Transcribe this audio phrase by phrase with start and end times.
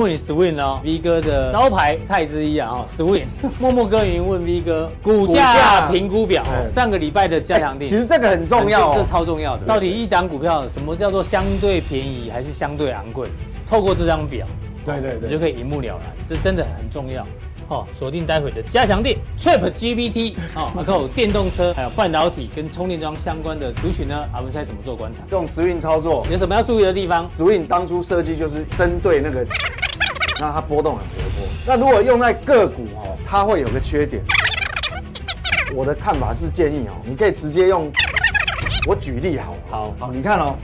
[0.00, 3.26] 问你 Swing 哦，V 哥的招牌菜之一啊，哦，Swing。
[3.58, 9.66] 默默耕耘问 V 哥股价评估表，上个礼拜的加强錠，其实这个很重要，这超重要的。
[9.66, 13.28] 到底一档股票什么叫做相对便宜还是相对昂贵？
[13.66, 14.46] 透过这张表，
[14.86, 17.26] 对对对，你就可以一目了然，这真的很重要。
[17.68, 25.22] 哦，锁定待会的加强錠，ChatGPT 哦，还有电动车，还有半导体跟充电桩相关的族群呢，阿文现在怎么做观察？
[25.30, 27.30] 用时运操作，有什么要注意的地方？
[27.36, 29.46] 时运当初设计就是针对那个。
[30.40, 31.46] 那它波动很活泼。
[31.66, 34.22] 那如果用在个股哦，它会有个缺点。
[35.74, 37.92] 我的看法是建议哦，你可以直接用。
[38.86, 40.56] 我举例好，好，好，你看哦，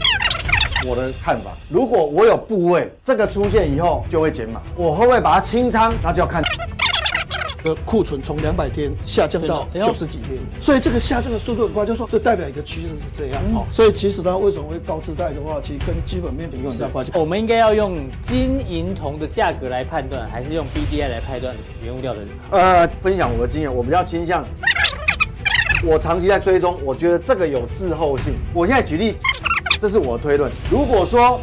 [0.86, 5.94] 我的看法，如果我有部位，这个出现以后就会减码，我会不会把它清仓？
[6.02, 6.42] 那就要看。
[7.74, 13.42] 库存从两百天下降到九十几天，所以这个下降的速度很快，就是说这代表一个趋势是这样。
[13.52, 17.12] 好，所以其实它为什么会高姿态的话，其实跟基本面有很大关系。
[17.14, 22.20] 我们应该要用金银铜的价格来判断，还是用 BDI 来判断原物料的？
[22.50, 24.44] 呃，分享我的经验，我比较倾向，
[25.84, 28.34] 我长期在追踪，我觉得这个有滞后性。
[28.54, 29.14] 我现在举例，
[29.80, 30.50] 这是我的推论。
[30.70, 31.40] 如果说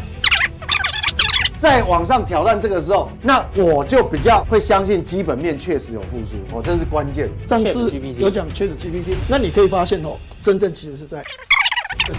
[1.64, 7.30] 在往上挑战这个时候，那我就比较会相信基本面确实有复苏哦，这是关键。
[7.47, 11.23] 上次有讲 ChatGPT，那你可以发现哦，真正其实是在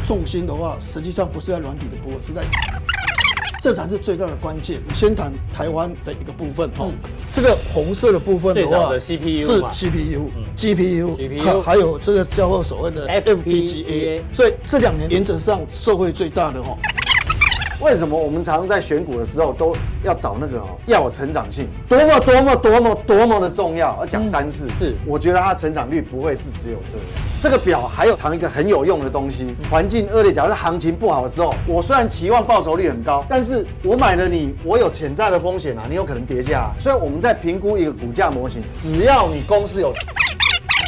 [0.06, 2.40] 重心的话，实际上不是在软体的部分，是在
[3.60, 4.80] 这才是最大的关键。
[4.94, 6.90] 先谈台湾的一个部分哦，
[7.30, 16.78] 这个红色的部分的话是 CPU，是 CPU，GPU，GPU，还有这个叫做所谓的 FPGA，所以这两年原则上受惠最大的哦。
[17.80, 24.68] 为什么我们常常在选股的时候都要找那个哦，要有成长性，多么多么多么多么的重要，要讲三次。
[24.78, 27.06] 是，我觉得它成长率不会是只有这样。
[27.40, 29.54] 这个表还有藏一个很有用的东西。
[29.70, 36.70] 环境恶劣，假如是行情不好的时候，我虽然期望报酬率很高，但是我买了你，我有潜在的风险啊，你有可能跌价。
[36.80, 39.92] 所以我们在评估一个股价模型，只要你公司有。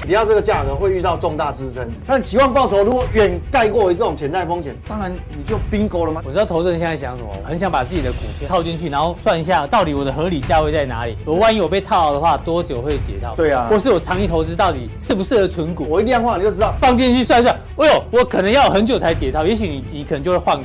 [0.06, 6.22] 只要这个价格会遇到重大支撑，但期望报酬如果远盖过于这种潜在风险，当然你就 bingo 了吗？
[6.24, 11.16] 我知道投资人现在想什么，我很想把自己的股票套进去，然后算一下到底我的合理价位在哪里。
[11.24, 13.34] 我万一我被套的话，多久会解套？
[13.34, 15.84] 对啊，或是我长期投资到底适不适合存股？
[15.88, 20.64] 我一量化你就知道，放进去算一算，哎呦，我可能要很久才解套，也许你你可能就会换股。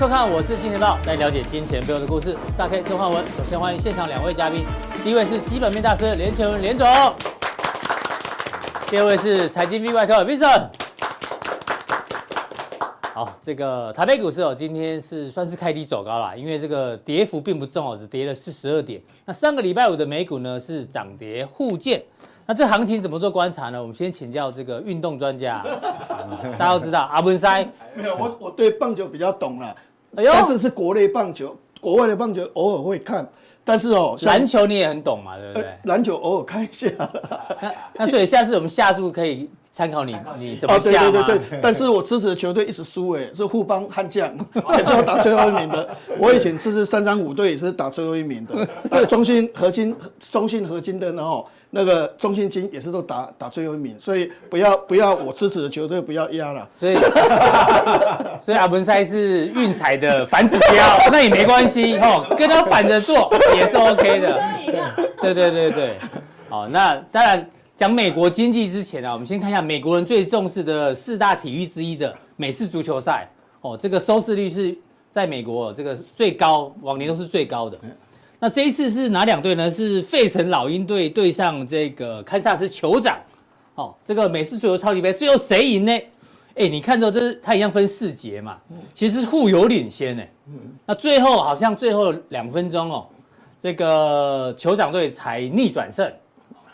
[0.00, 2.34] 收看，我是金钱爆，来了解金钱背后的故事。
[2.42, 3.22] 我是大 K 曾焕文。
[3.36, 4.64] 首先欢迎现场两位嘉宾，
[5.04, 6.86] 第一位是基本面大师连干文连总，
[8.88, 10.68] 第二位是财经 V 外科 Vincent。
[13.12, 19.02] 好，这个台北股市哦，今天是算是开低走高了，因为这个跌幅并不重哦，只跌了四十二点。
[19.26, 22.02] 那上个礼拜五的美股呢是涨跌互见。
[22.46, 23.80] 那这行情怎么做观察呢？
[23.80, 25.62] 我们先请教这个运动专家，
[26.58, 29.76] 大家都知道阿文塞没有，我我对棒球比较懂了，
[30.16, 33.28] 哎呦，但是是国内棒球，国外的棒球偶尔会看，
[33.64, 35.68] 但是哦，篮球你也很懂嘛，对不对？
[35.84, 36.88] 篮球偶尔看一下。
[37.60, 41.08] 那那所以下次我们下注可以参考你，你怎么下吗？
[41.08, 44.36] 哦，对对对对，但是我支持的球队一直输，哎，是富邦悍将，
[44.76, 45.88] 也是要打最后一名的。
[46.18, 48.44] 我以前支持三张五队也是打最后一名
[48.90, 51.46] 的，中信合金，中信合金的，然后。
[51.70, 56.68] 那个中信金也是都打打最后一名，所以不要不要我支持的球队不要压了。
[56.72, 56.96] 所以
[58.42, 64.42] 所以阿文塞是运彩的反指标，那也没关系哦，跟他反着做也是 OK 的。
[65.20, 65.96] 对对对对，
[66.48, 74.76] 好，那当然讲美国经济之前啊，我们先看一下美国人最重视的四大体育之一的美式足球赛哦，这个收视率是
[75.08, 77.78] 在美国这个最高，往年都是最高的。
[78.42, 79.70] 那这一次是哪两队呢？
[79.70, 83.18] 是费城老鹰队对上这个堪萨斯酋长，
[83.74, 85.92] 哦，这个美式足球超级杯最后谁赢呢？
[86.54, 88.58] 哎，你看到这是它一样分四节嘛，
[88.94, 90.22] 其实是互有领先呢。
[90.86, 93.06] 那最后好像最后两分钟哦，
[93.58, 96.10] 这个酋长队才逆转胜，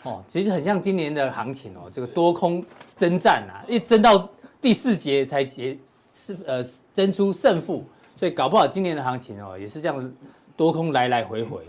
[0.03, 2.63] 哦，其实很像今年的行情哦，这个多空
[2.95, 4.29] 征战啊，一争到
[4.61, 5.77] 第四节才结
[6.09, 6.63] 是呃
[6.93, 7.83] 争出胜负，
[8.15, 10.13] 所以搞不好今年的行情哦也是这样。
[10.57, 11.61] 多空来来回回，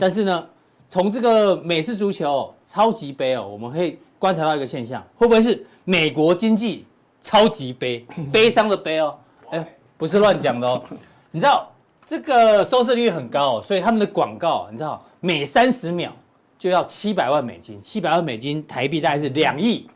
[0.00, 0.44] 但是呢，
[0.88, 6.86] 从这个美式足球超级杯哦，我们可以观察到一个现象，会不会是美国经济
[7.20, 8.04] 超级杯？
[8.32, 9.14] 悲伤的悲哦，
[9.50, 10.82] 哎，不是乱讲的哦。
[11.30, 11.70] 你知道
[12.04, 16.10] 这个收视率很高哦，所以他们的广告，你知道每三十秒
[16.58, 19.86] 就要七百万美金，七百万美金台币大概是两亿，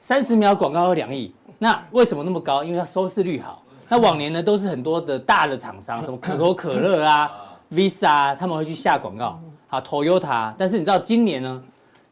[0.00, 2.64] 三十秒广告要两亿，那为什么那么高？
[2.64, 3.62] 因为它收视率好。
[3.88, 7.30] 那往年呢都是很多的大的厂商，什么可口可乐啊。
[7.72, 11.62] Visa 他们会去下广告，好，Toyota，但是你知道今年呢？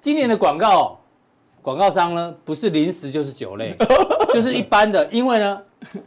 [0.01, 0.99] 今年的广告
[1.63, 3.77] 广告商呢，不是零食就是酒类，
[4.33, 5.61] 就是一般的，因为呢，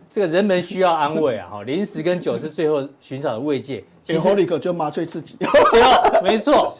[0.10, 3.84] 这个人们需要安慰啊，哈，零食跟酒是最后寻找的慰藉。
[4.01, 5.36] 其实立刻就麻醉自己。
[5.40, 6.75] 对，没错，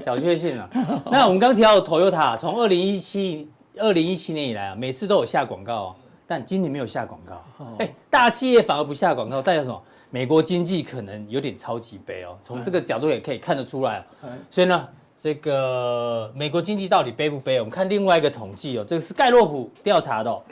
[0.00, 0.68] 小确幸啊。
[1.10, 5.96] 那我们刚提到的 Toyota，从二零一七二零一七年以来啊，每次都有下广告，
[6.26, 7.42] 但今年没有下广告。
[7.78, 9.82] 哎，大企业反而不下广告，代表什么？
[10.14, 14.04] 美国经济可能有点超级悲哦，从这个角度也可以看得出来。
[14.50, 14.86] 所以呢，
[15.16, 17.58] 这个美国经济到底悲不悲？
[17.58, 20.42] 我们看另外一个统计哦，这个是盖洛普调查的哦，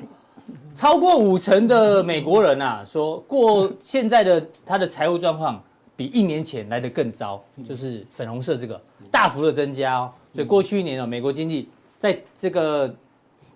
[0.74, 5.62] 超过五成的美国人啊说过现在的他的财务状况
[5.94, 8.80] 比一年前来得更糟，就是粉红色这个
[9.10, 10.10] 大幅的增加哦。
[10.34, 11.68] 所以过去一年哦，美国经济
[11.98, 12.90] 在这个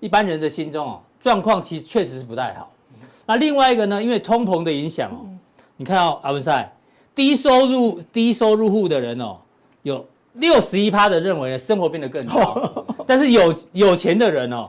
[0.00, 2.70] 一般人的心中哦，状况其实确实是不太好。
[3.24, 5.24] 那另外一个呢，因为通膨的影响哦。
[5.76, 6.72] 你看到阿文赛，
[7.14, 9.36] 低收入低收入户的人哦，
[9.82, 14.68] 有六十一趴的认为生活变得更糟， 但是有有钱的人哦，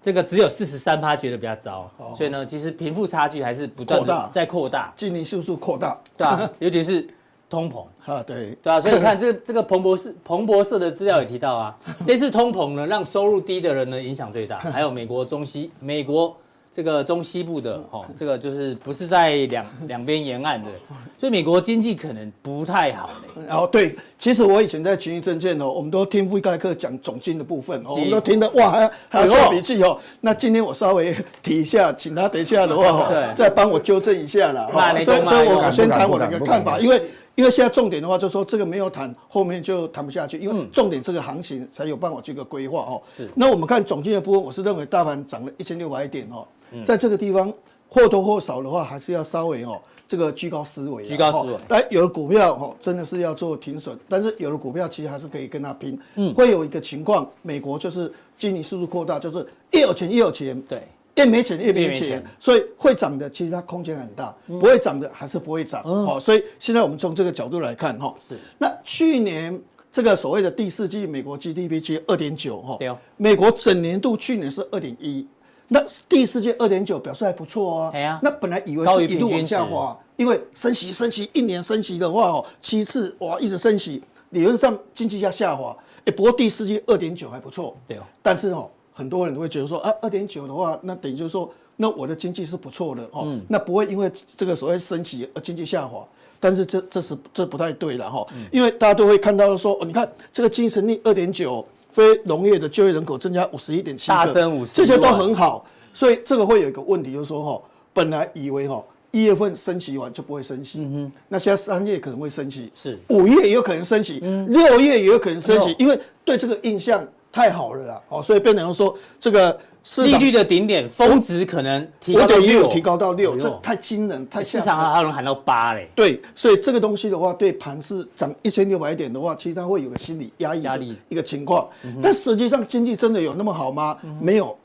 [0.00, 7.06] 这个只有四十三趴觉得比较糟，所以呢，其实贫富差距还是不断的在扩大，经济速度扩大，对啊，尤其是
[7.50, 7.84] 通膨。
[8.10, 8.56] 啊，对。
[8.62, 11.76] 对啊，所以你看这个这个彭博士彭博社的资料也提到啊，
[12.06, 16.34] 这次通膨呢，让收入低的人呢影响最大，还有美国中西美国。
[16.72, 20.70] 这个中西部的哦，这个就是不是在两两边沿岸的，
[21.18, 23.10] 所以美国经济可能不太好。
[23.48, 29.98] 然后对，其实我以前在群益证券哦，我们都听富盖克讲总经的部分，我们都听得哇，还要还要做笔记哦。
[30.20, 31.12] 那今天我稍微
[31.42, 34.70] 提一下，请他等一下的话， 对，再帮我纠正一下了。
[35.04, 37.02] 所以，所以我先谈我的一个看法，因为
[37.34, 43.02] 因为现在重点的话，就说这个没有谈，后面就谈不下去，因为重点这个行情才有办法这个规划哦。
[43.10, 43.28] 是。
[43.34, 46.46] 那我们看总经的部分，我是认为大盘涨了一千六百点哦。
[46.84, 47.52] 在这个地方
[47.88, 51.56] 或多或少的话，还是要稍微哦，这个居高思维，居高思维。
[51.66, 55.98] 但有的股票哦，真的是要做停损，但是有的股票其实还是可以跟它拼。
[56.14, 60.82] 嗯，会有一个情况，美国就是经济速度扩大，就是越有钱越有钱，对，
[61.16, 65.82] 越没钱越没钱，所以会涨的其实它空间很大，不会涨的还是不会涨。
[65.84, 68.38] 哦，所以现在我们从这个角度来看哈，是。
[68.56, 75.26] 那去年这个所谓的第四季美国 GDP 其实二点九哈，对哦，美国整年度去年是二点一。
[75.72, 77.90] 那第四季二点九表示还不错哦。
[77.94, 85.76] 哎呀，那本来以为是一路往下滑，因为升息升息一年升息的话哦，七次哇一直升息，理论上经济要下滑。
[86.06, 87.76] 哎，不过第四季二点九还不错。
[87.86, 88.02] 对哦。
[88.20, 93.22] 但是哦，很多人都会觉得说啊，二点九的话，那等于就是说，那我的经济是不错的哦。
[93.26, 93.40] 嗯。
[93.48, 96.04] 那不会因为这个所谓升息而经济下滑，
[96.40, 98.26] 但是这这是这不太对了哈。
[98.34, 98.44] 嗯。
[98.50, 101.64] 因为大家都会看到说，哦，你看这个精神力二点九。
[101.92, 112.98] 非农业的就业人口增加五十一点七个，大增五十，这些都很好，所以这个会有一个问题，就是说哈，本来以为哈一月份升息完就不会升息，嗯哼，那现在三月可能会升息，是。
[113.08, 119.58] 五月也有可能升息，六月也有可能升息，因为对这个印象太好了啦，哦，所以变成说这个。
[120.04, 125.88] 利率的顶点峰值可能提高到六，提高到六，这太惊人，太市场还能喊到八嘞。
[125.94, 131.66] 对，所以这个东西的话，对盘势涨一千六百点的话，其实它会有个心理压抑压力一个情况。
[132.02, 133.96] 但实际上经济真的有那么好吗？
[134.20, 134.56] 没有。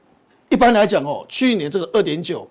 [0.49, 2.45] 一般来讲哦，去年这个二点九，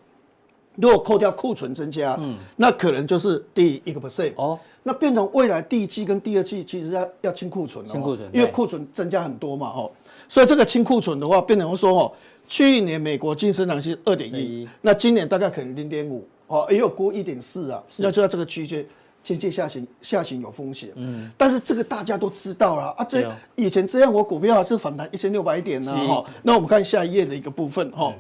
[0.77, 4.59] 如果扣掉库存增加，嗯，那可能就是低一个 percent 哦。
[4.83, 9.91] 那变成未来第一季跟第二季其实要要清库存了，清库存，因为库存增加很多嘛，哦，
[10.29, 12.13] 所以这个清库存的话，变成说哦。
[12.47, 16.27] 去年美国净生长是二点一，那今年大概可能零点五。
[16.47, 18.85] 哦，也有估一点四啊，那就在这个区间，
[19.23, 20.91] 经济下行，下行有风险。
[20.95, 26.23] 嗯，但是这个大家都知道了啊，这以前这样我股票还是反弹一千六百点呢哈。
[26.43, 28.13] 那我们看下一页的一个部分哈，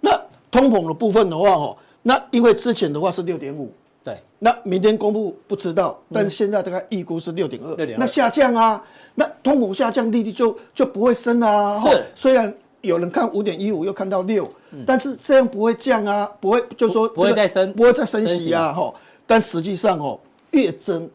[0.00, 0.10] 那
[0.50, 3.70] 通膨的部分的话哈，那因为之前的话是六点五，
[4.02, 8.82] 对，那明天公布不知道，但是现在大概预估是六点二，那下降啊，
[9.14, 12.52] 那通膨下降利率就就不会升啊，是，虽然。
[12.86, 14.50] 有人看五点一五，又看到六，
[14.86, 18.92] 但是这样不会降啊，不会，就是说不会再升，不会再升息啊，哈。
[19.26, 20.18] 但实际上哦，
[20.52, 21.08] 越增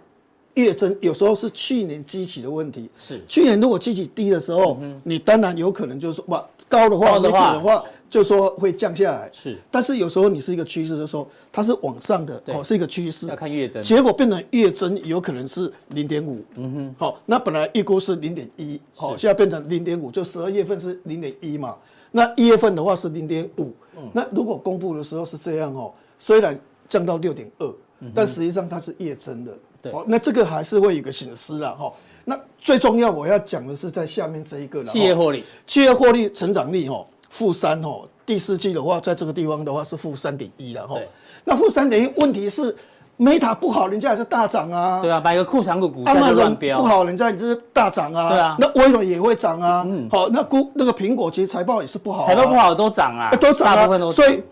[0.54, 2.90] 越增，有时候是去年基期的问题。
[2.96, 6.46] 是，去年如果基期低的时候，你当然有可能就是说哇。
[6.72, 9.30] 高的话，的话，的话就说会降下来。
[9.32, 13.25] 是，但是有时候你是一个趋势，就是说它是往上的，哦，是一个趋势。
[13.27, 16.44] 要看月增，结果变成月增有可能是零点五。
[16.56, 21.75] 嗯哼，好，那本来预估是零点一，好，现在变成零点五，就十二月份是零点一嘛。
[22.12, 23.74] 那一月份的话是零点五。
[24.12, 27.74] 那如果公布的时候是这样哦，虽然降到六点二，
[28.13, 29.51] 但实际上它是月增的。
[29.82, 31.91] 对，那这个还是会有一个损失了哈。
[32.24, 34.86] 那最重要，我要讲的是在下面这一个了。
[34.86, 40.98] 企业获利，企业获利成长率哦，负三哦，第四季的话，在这个地方的话是负三点一了哈。
[41.46, 42.76] 那负三点一，问题是
[43.18, 45.02] ，Meta 不好，人家也是大涨啊。
[45.02, 46.82] 对啊，买个库藏股股价就乱飙。
[46.82, 48.30] 不好，人家也是大涨啊。
[48.30, 49.86] 对啊，那微软也会涨啊。
[49.88, 54.12] 嗯，好，那估那个苹果其实财报也是不好，财报不好都涨啊，都涨啊，大部分都。
[54.12, 54.44] 所以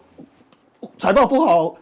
[0.98, 1.76] 财报不好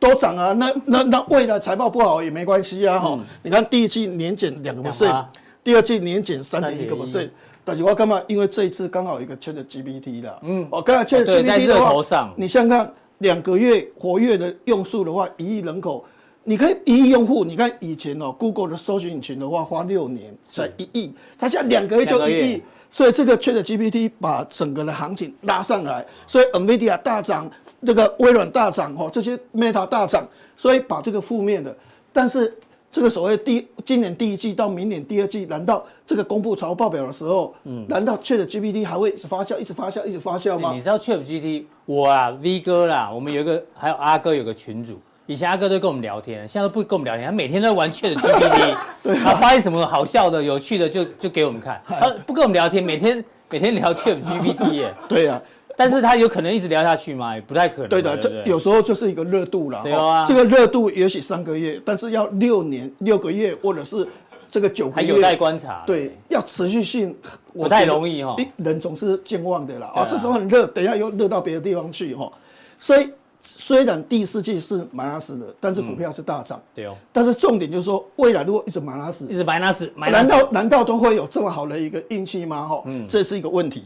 [0.00, 0.52] 都涨啊。
[0.52, 2.98] 那那那未来财报不好也没关系啊。
[2.98, 5.24] 哈，你看第一季年减两个 percent，
[5.62, 7.30] 第二季年减三点一个 percent。
[7.64, 8.20] 但是我干嘛？
[8.26, 10.38] 因为这一次刚好有一个 ChatGPT 啦。
[10.42, 16.04] 嗯，我刚才 ChatGPT 的话，你想看两个月活跃的用数的话，一亿人口，
[16.42, 27.48] 你看一亿用户，你看以前哦，Google 的搜寻引擎的话花六年才一亿，它现在两个月就一亿，所以这个 ChatGPT 把整个的行情拉上来，所以 NVIDIA 大涨，
[27.86, 31.76] 这个微软大涨，哦，这些 Meta 大涨，所以把这个负面的，
[32.12, 32.52] 但是。
[32.92, 40.68] 这个所谓第今年第一季到明年第二季，难道这个公布财报表的时候，嗯，难道 ChatGPT 还会一直发酵，一直发酵，一直发酵吗？
[40.68, 55.42] 欸、你知道 ChatGPT 我啊，V 哥啦，我们有一个还有阿哥有个群主，以前阿哥都跟我们聊天，现在都不跟我们聊天，他每天都在玩 ChatGPT， 对、啊，他发现什么好笑的、有趣的就就给我们看， 他不跟我们聊天，每天每天聊 ChatGPT 耶，对呀、啊。
[55.82, 57.34] 但是他有可能一直聊下去吗？
[57.34, 57.88] 也不太可能。
[57.88, 59.80] 对的，这有时候就是一个热度了。
[59.82, 64.06] 对啊，这个热度也许三个月，但是要六年六个月，或者是
[64.48, 65.82] 这个九个月，还有待观察。
[65.84, 67.12] 对，要持续性，
[67.52, 68.36] 不太容易哈。
[68.58, 69.90] 人总是健忘的啦。
[69.92, 72.30] 啊，这时候很热，等一下又热到别的地方去哈。
[72.78, 73.10] 所以
[73.42, 76.62] 虽然第四季是马拉死的，但是股票是大涨。
[76.72, 76.94] 对哦。
[77.12, 82.68] 但是重点就是说，未来如果一直马拉死，一直马拉死，难道难道都会有这么好的一个运气吗？
[82.68, 83.82] 哈，嗯，这是一个问题。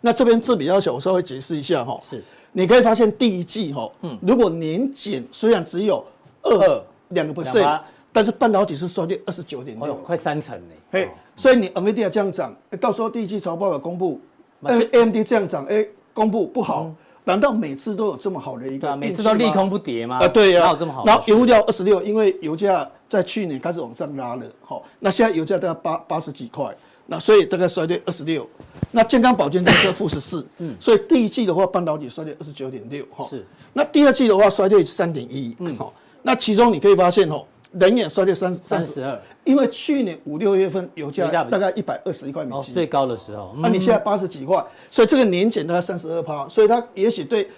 [0.00, 1.98] 那这边字比较小，我稍微解释一下哈。
[2.02, 6.04] 是，你可以发现第一季哈，嗯，如果年减虽然只有
[6.42, 7.80] 二两个 percent，
[8.12, 10.74] 但是半导体是衰退二十九点六，快三成呢。
[10.90, 14.20] 嘿，所以你 NVIDIA 这样涨，到时候第一季财报有公布
[14.62, 16.90] ，AMD 这样涨，哎，公布不好，
[17.24, 18.96] 难道每次都有这么好的一个？
[18.96, 20.18] 每次都利空不跌吗？
[20.18, 21.04] 啊，对呀，哪有这么好？
[21.04, 26.74] 然后油价二十六，因为油价在去年开始往上拉了，好，那现在油价都要八八十几块。
[27.10, 28.46] 那所以大概衰退二十六，
[28.92, 33.42] 那健康保健在这负十四，嗯，所以第一季的话半导体衰退二十九点六，哈，是。
[33.72, 35.94] 那第二季的话衰退三点一，嗯，好。
[36.20, 47.48] 那其中你可以发现哦，能源衰退三三十二，因为去年五六月份油价大概一百二十一块美金，最高的时候，那你现在八十几块，所以这个年减大概三十二趴，所以它也许对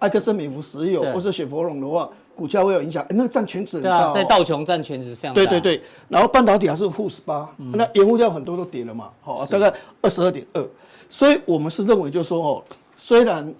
[0.00, 2.10] 埃克森美孚石油或是雪佛龙的话。
[2.38, 5.34] 股价会有影响，那个占全值很大，哦，在道琼占全值非常大。
[5.34, 10.64] 对对对，然后半导体还是负十八，那原物料很多都跌了嘛，好，大概二十二点二，
[11.10, 12.62] 所以我们是认为就是说哦，
[12.96, 13.52] 虽然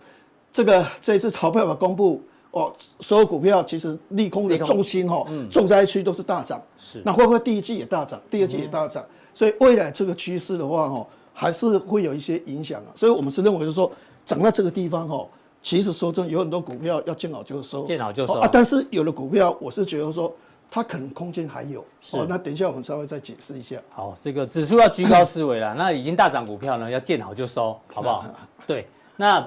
[0.52, 9.04] 这个这一次钞票的公布哦，所有股票其实利空的重心哈，重灾区都是大涨，是，那会不会第一季也大涨，第二季也大涨？
[9.34, 13.90] 所以未来这个趋势的话哈，还是会有一些影响啊，所以我们是认为就是说
[14.24, 15.26] 涨到这个地方哈。
[15.68, 18.48] 其实说真的，有很多股票要见好就收，见好就收啊。
[18.50, 20.34] 但是有的股票，我是觉得说
[20.70, 21.84] 它可能空间还有。
[22.00, 23.76] 是，那等一下我们稍微再解释一下。
[23.90, 25.74] 好，这个指数要居高思维了。
[25.74, 28.24] 那已经大涨股票呢，要见好就收，好不好？
[28.66, 28.88] 对。
[29.14, 29.46] 那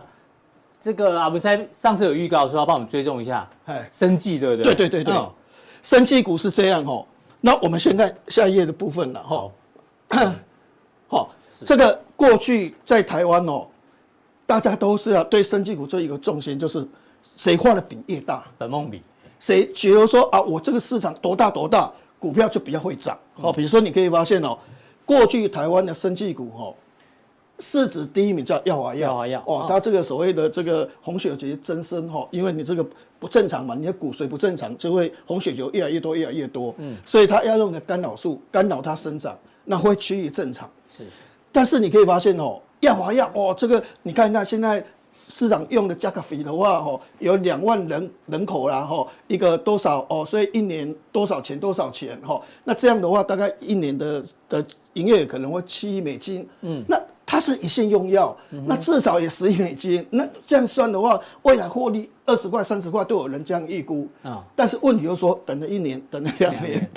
[0.80, 4.76] 这个阿布塞上次有预告说要帮我们追踪一下，哎，生技对不对？
[4.76, 5.26] 对对对对。
[5.82, 7.04] 生技股是这样哦。
[7.40, 9.52] 那我们先看下一页的部分了哈。
[11.08, 11.32] 好，
[11.66, 13.66] 这个过去在台湾哦。
[14.52, 16.86] 大家都是要对生技股做一个重心，就是
[17.38, 19.02] 谁画的饼越大，本梦比，
[19.40, 21.90] 谁觉得说啊，我这个市场多大多大，
[22.20, 23.18] 股票就比较会涨。
[23.38, 24.58] 哦，比如说你可以发现哦，
[25.06, 26.76] 过去台湾的生技股哦，
[27.60, 32.86] 市值第一名叫耀华药，耀华药哦，它这个所谓的这个红血球增生哈，因为你这个
[33.20, 40.70] 不正常嘛，你的骨髓不正常，就会红血球越来越多，越来越多，嗯，所以它要用的干扰素干扰它生长，那会趋于正常。
[40.90, 41.06] 是，
[41.54, 42.60] 但是你可以发现哦。
[42.82, 44.84] 药华药哦，这个你看一下，现在
[45.28, 58.36] 市场用的加卡菲的话，哦，有两万人人口啦，哈，一个多少哦，所以一年多少钱多少钱，哈，那这样的话，大概一年的的营业额可能会七亿美金，嗯，那它是一线用药，
[58.66, 64.08] 那至少也十亿美金，那这样算的话，未来获利二十块三十块都有人这样预估。
[64.24, 66.90] 啊，但是问题就是说，等了一年，等了两年，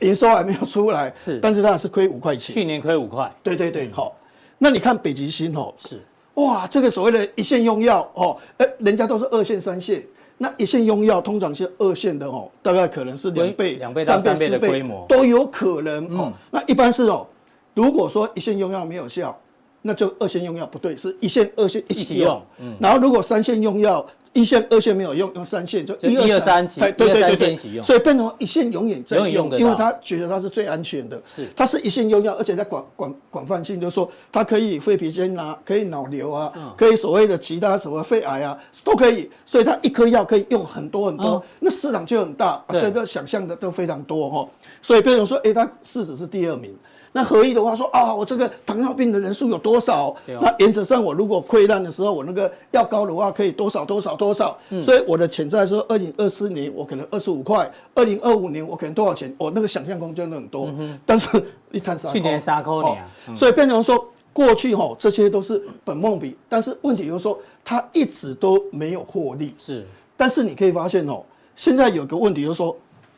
[0.00, 4.16] 营收还没有出来，是，但是它是亏五块钱，去年亏五块，对对对，好。
[4.62, 6.00] 那你看北极星哦，是
[6.34, 10.00] 哇，这个所谓的一线用药哦，哎，人家都是二线、三线，
[10.38, 16.32] 那一线用药通常是二线的哦，大概可能是两倍、两倍、三倍的规模都有可能哦。
[16.52, 17.26] 那一般是哦，
[17.74, 19.36] 如果说一线用药没有效，
[19.82, 22.40] 那就二线用药不对，是一线、二线一起用。
[22.60, 44.48] 嗯，然后如果三线用药一线、二线没有用，用三线就一二三期，对对对对，线起用，所以变成一线永远在用，永远用得到，因为他觉得它是最安全的，是它是一线用药，而且在广广广泛性，就是说它可以肺皮间啊，可以脑瘤啊，嗯、可以所谓的其他什么肺癌啊都可以，所以它一颗药可以用很多很多，哦、那市场就很大，所以都想象的都非常多哈，
[44.80, 46.74] 所以变成说，哎、欸，它市值是第二名。
[47.14, 50.06] 那合一的话说啊，我这个糖尿病的人数有多少？
[50.06, 54.56] 哦、那原则上我如果溃烂的时候，我那个药膏的话可以多少多少多少。
[54.70, 59.30] 嗯、所以我的潜在说，二零二四年我可能二十五块，二零二五年我可能多少钱？
[59.36, 60.70] 我那个想象空间都很多。
[61.04, 61.28] 但是
[61.70, 62.08] 一谈啥？
[62.08, 64.02] 去年三块年，哦、所以变成说
[64.32, 69.54] 过去哈、哦、这些都是本梦比，但是问题就是说它一直都没有获利。
[69.58, 71.22] 是，但是你可以发现哦，
[71.56, 72.74] 现在有个问题就是说，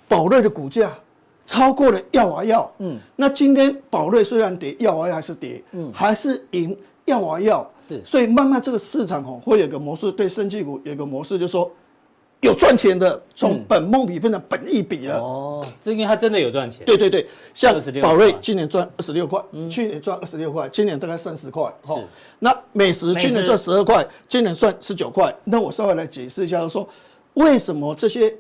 [0.09, 0.91] 宝瑞的股价。
[1.47, 11.71] 超过了药啊药，嗯，那今天宝瑞虽然跌，药啊药还是跌，嗯，还是赢药啊药，是，所以慢慢这个市场哦，会有个模式，对生技股有个模式，就是说
[12.41, 21.93] 有赚钱的，从本梦比变成本益比了，哦，这因为它真的有赚钱，对对对，像宝瑞今年赚二十六块，去年赚二十六块，今年大概三十块，是，
[22.39, 26.89] 那美食去年赚十二块，今年赚十九块，那我稍微来解释一下，就是说
[27.35, 28.35] 为什么这些。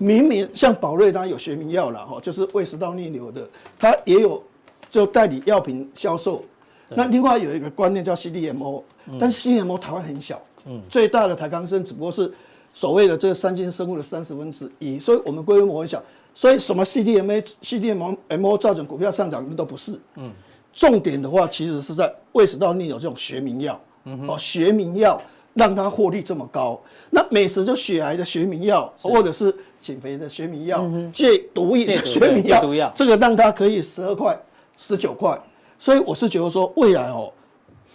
[0.00, 3.46] 明明像宝瑞，它有学名药了哈，就是胃食道逆流的，
[3.78, 4.42] 它也有
[4.90, 6.42] 就代理药品销售。
[6.88, 8.82] 那另外有一个观念叫 CDMO，
[9.20, 12.32] 但是 CDMO 台湾很小，嗯，最大的台康生只不过是
[12.72, 16.02] 所谓的这个三金生物的三十分之一，所以我们规模很小，
[16.34, 20.32] 所以什么 CDMO、CDMO 造成股票上涨都不是，嗯，
[20.72, 23.78] 重点的话其实是在胃食道逆流这种学名药，
[24.26, 25.20] 哦，学名药
[25.60, 29.54] 让它获利这么高，那美食就血癌的学名药或者是。
[29.80, 34.38] 减肥的学名药，戒毒瘾的学名药，这个让它可以十二块、
[34.76, 35.40] 十九块，
[35.78, 37.32] 所以我是觉得说未来哦，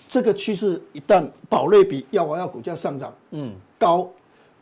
[0.09, 4.09] 这个趋势一旦宝瑞比药王药股价上涨，嗯，高，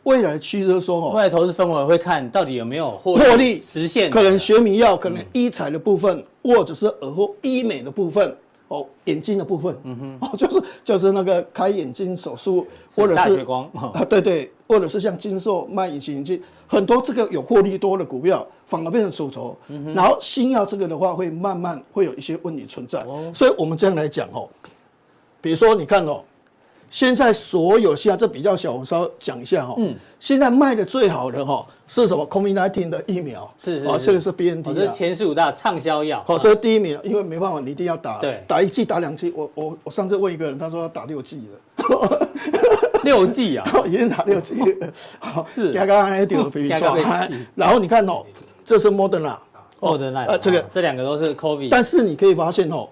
[0.02, 8.36] 未来趋势就是说哦，未来投资氛围会看到底有没有获利实现，可能学名药，可能医材的部分，或者是耳后医美的部分。
[8.68, 24.48] 哦，眼睛的部分，嗯哼，哦，就是就是那个开眼睛手术，或者是大血光，啊，对对，或者是像金硕卖隐形眼镜，很多这个有获利多的股票，反而变成主轴，嗯哼，然后新药这个的话，会慢慢会有一些问题存在，哦，所以我们这样来讲哦，
[25.40, 26.22] 比如说你看哦。
[26.94, 29.74] 现在所有现在这比较小，我稍微讲一下哈。
[29.78, 29.92] 嗯。
[30.20, 33.52] 现在卖的最好的哈是什么？COVID-19 的疫苗。
[33.58, 33.86] 是是。
[33.88, 34.72] 啊，这个是 BNT。
[34.72, 36.22] 这是前十五大畅销药。
[36.24, 38.18] 好，这是第一名，因为没办法，你一定要打。
[38.20, 38.40] 对。
[38.46, 39.32] 打一剂，打两剂。
[39.34, 42.28] 我我我上次问一个人，他说要打六剂了。
[43.02, 43.68] 六剂啊？
[43.84, 44.92] 已经打六剂了。
[45.18, 45.44] 好。
[45.52, 45.72] 是。
[45.72, 46.96] 刚刚还丢了比较。
[47.56, 48.22] 然后你看哦，
[48.64, 49.36] 这是 Moderna。
[49.80, 50.26] Moderna。
[50.26, 51.70] 呃，这个这两个都是 COVID。
[51.72, 52.88] 但是你可以发现哦，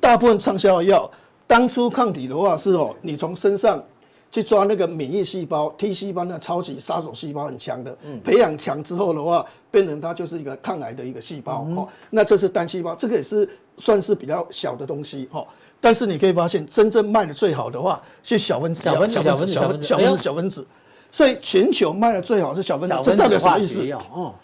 [0.00, 1.10] 大部分畅销的药。
[1.52, 3.84] 当初抗体的话是哦，你从身上
[4.30, 11.86] 去抓那个免疫细胞 T 细胞，那超级杀手细胞很强的，培养强之后的话，变成它就是一个抗癌的一个细胞哦。
[12.08, 15.46] 那这是单细胞，这个也是算是比较小的东西哦。
[15.78, 20.66] 但是你可以发现，真正卖的最好的话是小分子，小分子，小分子，小分子，小分子，小分子。
[21.12, 23.92] 所以全球卖的最好是小分子，这代表什么意思？
[24.14, 24.34] 哦，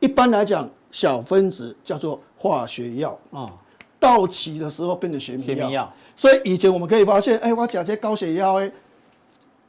[0.00, 3.52] 一般来讲，小分子叫做化学药啊，
[4.00, 5.92] 到期的时候变成学名药。
[6.16, 8.70] 所以以前我们可以发现，哎，我假设高血压哎，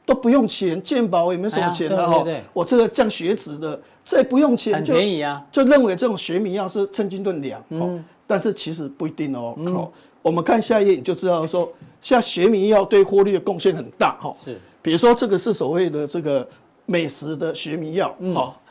[0.04, 2.24] 都不用钱，健保也没什么钱的哈。
[2.52, 5.44] 我这个降血脂的，这也不用钱，很便宜啊。
[5.50, 9.56] 就认为这种学名药是称斤论两，嗯，但是其实不一定哦。
[9.74, 11.68] 好，我们看下一页你就知道说，
[12.00, 14.32] 像学名药对获利的贡献很大哈。
[14.38, 16.48] 是，比如说这个是所谓的这个
[16.86, 18.62] 美食的学名药，好，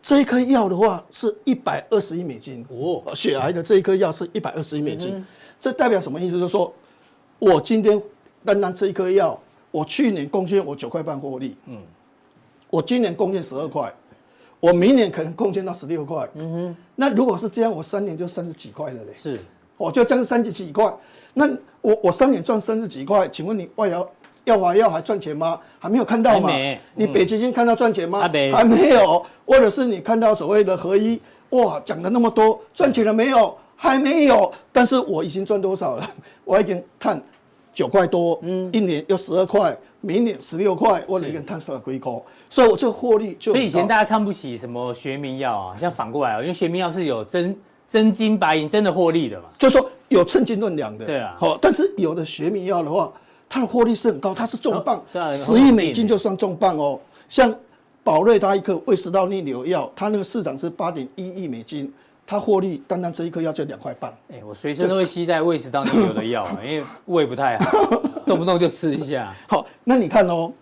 [0.00, 5.26] 这一颗药的话是一百二十亿美金哦，血癌的这一颗药是一百二十亿美金，
[5.60, 6.38] 这代表什么意思？
[6.38, 6.72] 就是说。
[7.38, 8.00] 我今天
[8.44, 9.38] 单单这一颗药，
[9.70, 11.76] 我去年贡献我九块半获利，嗯，
[12.70, 13.92] 我今年贡献十二块，
[14.58, 19.38] 我明年可能贡献到十六块，嗯哼，那如果是这样，我三年就三十几块了嘞，是，
[19.76, 20.90] 我就将三十几块，
[21.34, 21.46] 那
[21.82, 24.08] 我我三年赚三十几块，请问你外药
[24.44, 25.60] 药华药还赚钱吗？
[25.78, 26.48] 还没有看到吗？
[26.50, 28.26] 嗯、你北极星看到赚钱吗？
[28.32, 28.50] 没。
[28.52, 31.20] 还没有，或者是你看到所谓的合一，
[31.50, 33.56] 哇，讲了那么多，赚钱了没有？
[33.76, 36.10] 还没有，但是我已经赚多少了？
[36.44, 37.22] 我已经看
[37.74, 43.52] 九块多，嗯，一年要十二块，明年十六块，我已经探十二亏空，所以我这个获利就。
[43.52, 47.54] 所以以前大家看不起什么学名药啊，像反过来啊，因为学名药是有真
[47.86, 51.04] 真金白银真的获利的嘛，就是说有称斤论两的。
[51.04, 53.12] 对啊，好，但是有的学名药的话，
[53.46, 56.98] 它的获利是很高，它是重磅，十亿美金就算重磅哦。
[57.28, 57.54] 像
[58.02, 61.92] 宝瑞它一颗胃食道逆流药，它那个市场是八点一亿美金。
[62.26, 64.12] 它获利，单单这一颗药就两块半。
[64.32, 69.32] 哎，我随身都会携带胃食道逆流的药， 因为胃不太好，动不动就吃一下。
[69.48, 70.52] 好，那你看哦，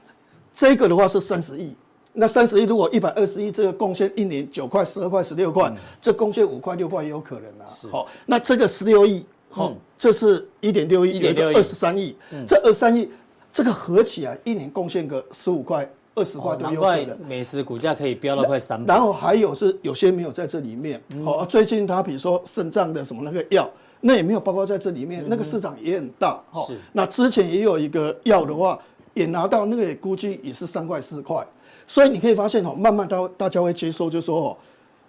[0.55, 1.75] 这个的话是三十亿。
[2.13, 7.67] 那三十亿如果一百二十亿，这个贡献一年九块、十二块、十六块，这贡献五块、六块也有可能啊。
[7.91, 12.15] 好，那这个十六亿，好，这是一点六亿，有一个二十三亿，
[12.47, 13.11] 这二十三亿，
[13.53, 17.19] 这个合起来一年贡献个十五块、二十块都有可能。
[17.29, 18.95] 美食股价可以飙到快三百。
[18.95, 23.69] 然后还有是有些没有在这里面，好，最近他比如说肾脏的什么那个药，
[24.01, 26.41] 那也没有包括在这里面，那个市场也很大。
[26.67, 28.79] 是，那之前也有一个药的话，
[29.15, 31.45] 也拿到那个也估计也是三块四块。
[31.87, 34.57] 所以你可以发现哦，慢慢大大家会接受，就是说哦，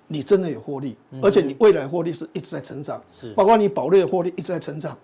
[0.08, 4.98] 你真的有获利，而且你未来获利是一直在成长，是包括你保利的获利一直在成长。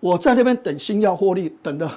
[0.00, 1.90] 我在那边等新药获利，等的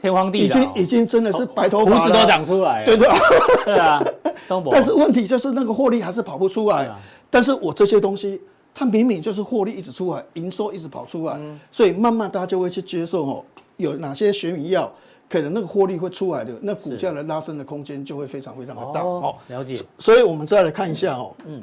[0.00, 3.18] 天荒地老，已经已经真的是白头发，胡子都长出来了，对吧？
[3.64, 4.04] 对啊，
[4.70, 6.90] 但是问题就是那个获利还是跑不出来。
[7.28, 8.40] 但是我这些东西，
[8.74, 11.38] 它明明就是获利一直出来，营收一直跑出来，
[11.72, 13.44] 所以慢慢大家就会去接受哦，
[13.76, 14.90] 有哪些学名药。
[15.28, 19.00] 可能那个获利会出来的，那股价的拉升的空间就会非常非常的大。
[19.02, 19.82] 哦，了解。
[19.98, 21.60] 所以我们再来看一下哦，嗯，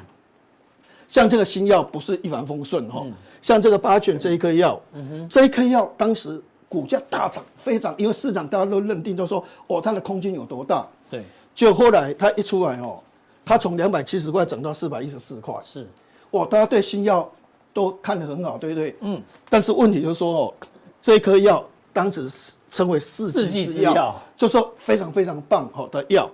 [1.08, 3.02] 像这个新药不是一帆风顺哈，
[3.40, 6.38] 像这个八卷这一颗药，嗯哼，这一颗药当时
[6.74, 10.84] 股价大涨，非常，因为市场大家都认定都说哦，它的空间有多大？
[11.08, 11.22] 对。
[11.54, 12.98] 就后来它一出来哦，
[13.44, 15.86] 它从两百七十块涨到四百一十四块，是。
[16.32, 17.30] 哦，大家对新药
[17.72, 18.96] 都看得很好，对不对？
[19.00, 19.22] 嗯。
[19.48, 20.54] 但是问题就是说哦，
[21.00, 22.52] 这一颗药当时是。
[22.74, 26.28] 称为四季之药，就说非常非常棒好的药，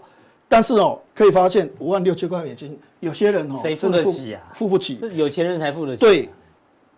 [0.48, 4.40] 但是哦，可以发现五万六千块美金，有些人哦，谁付得起啊？
[4.54, 6.00] 付不起，是有钱人才付得起。
[6.00, 6.30] 对，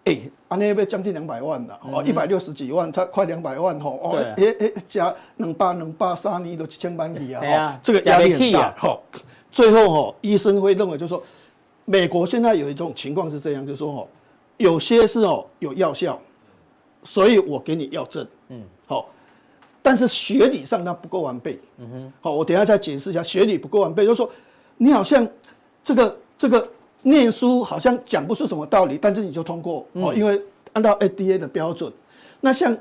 [0.04, 8.74] 哎，啊那边将近两百万了，哦，一百六十几万，他快两百万吼，哦，哎哎加能八能八三年都几千万里啊，这个压力很大。
[8.76, 9.02] 好，
[9.50, 11.22] 最后哦，医生会认为就是说，
[11.84, 14.08] 美国现在有一种情况是这样，就是说哦，
[14.56, 16.18] 有些是哦有药效，
[17.04, 19.08] 所以我给你药证，嗯，好。
[19.84, 24.30] 但是学理上它不够完备，嗯哼，好，我等一下再解释一下，学理不够完备，就是说
[24.76, 25.26] 你好像
[25.82, 26.68] 这个这个
[27.02, 30.40] 念书好像讲不出什么道理，但是你就通过，哦，因为
[30.72, 31.92] 按照 FDA 的标准，
[32.40, 32.76] 那像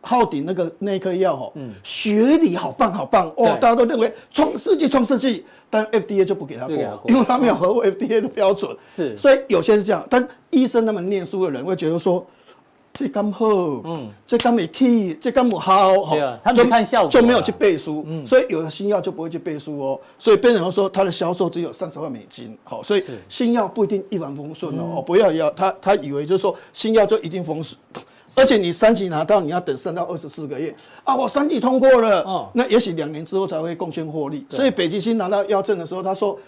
[0.00, 6.76] 浩鼎那个那颗药，哦，嗯，学理好棒好棒，哦，大家都认为创世纪创世纪，但 FDA 就不给他过，
[7.08, 12.24] 因为他没有合乎 FDA 的标准，是，所以有些是这样，但医生他们念书的人会觉得说。
[12.92, 13.46] 这刚好，
[13.84, 27.78] 嗯，这刚没去，这刚不好，对啊，他没看效果，就没有去背书，嗯，所以有的新药就不会去背书哦，所以变成说他的销售只有三十万美金，好，所以新药不一定一帆风顺哦，不要要他他以为就是说新药就一定风顺，
[28.34, 30.74] 而且你三期拿到你要等三到二十四个月。
[31.04, 36.38] 啊，我三期通过了，哦，那也许两年之后才会贡献获利，所以北极星拿到药证的时候，他说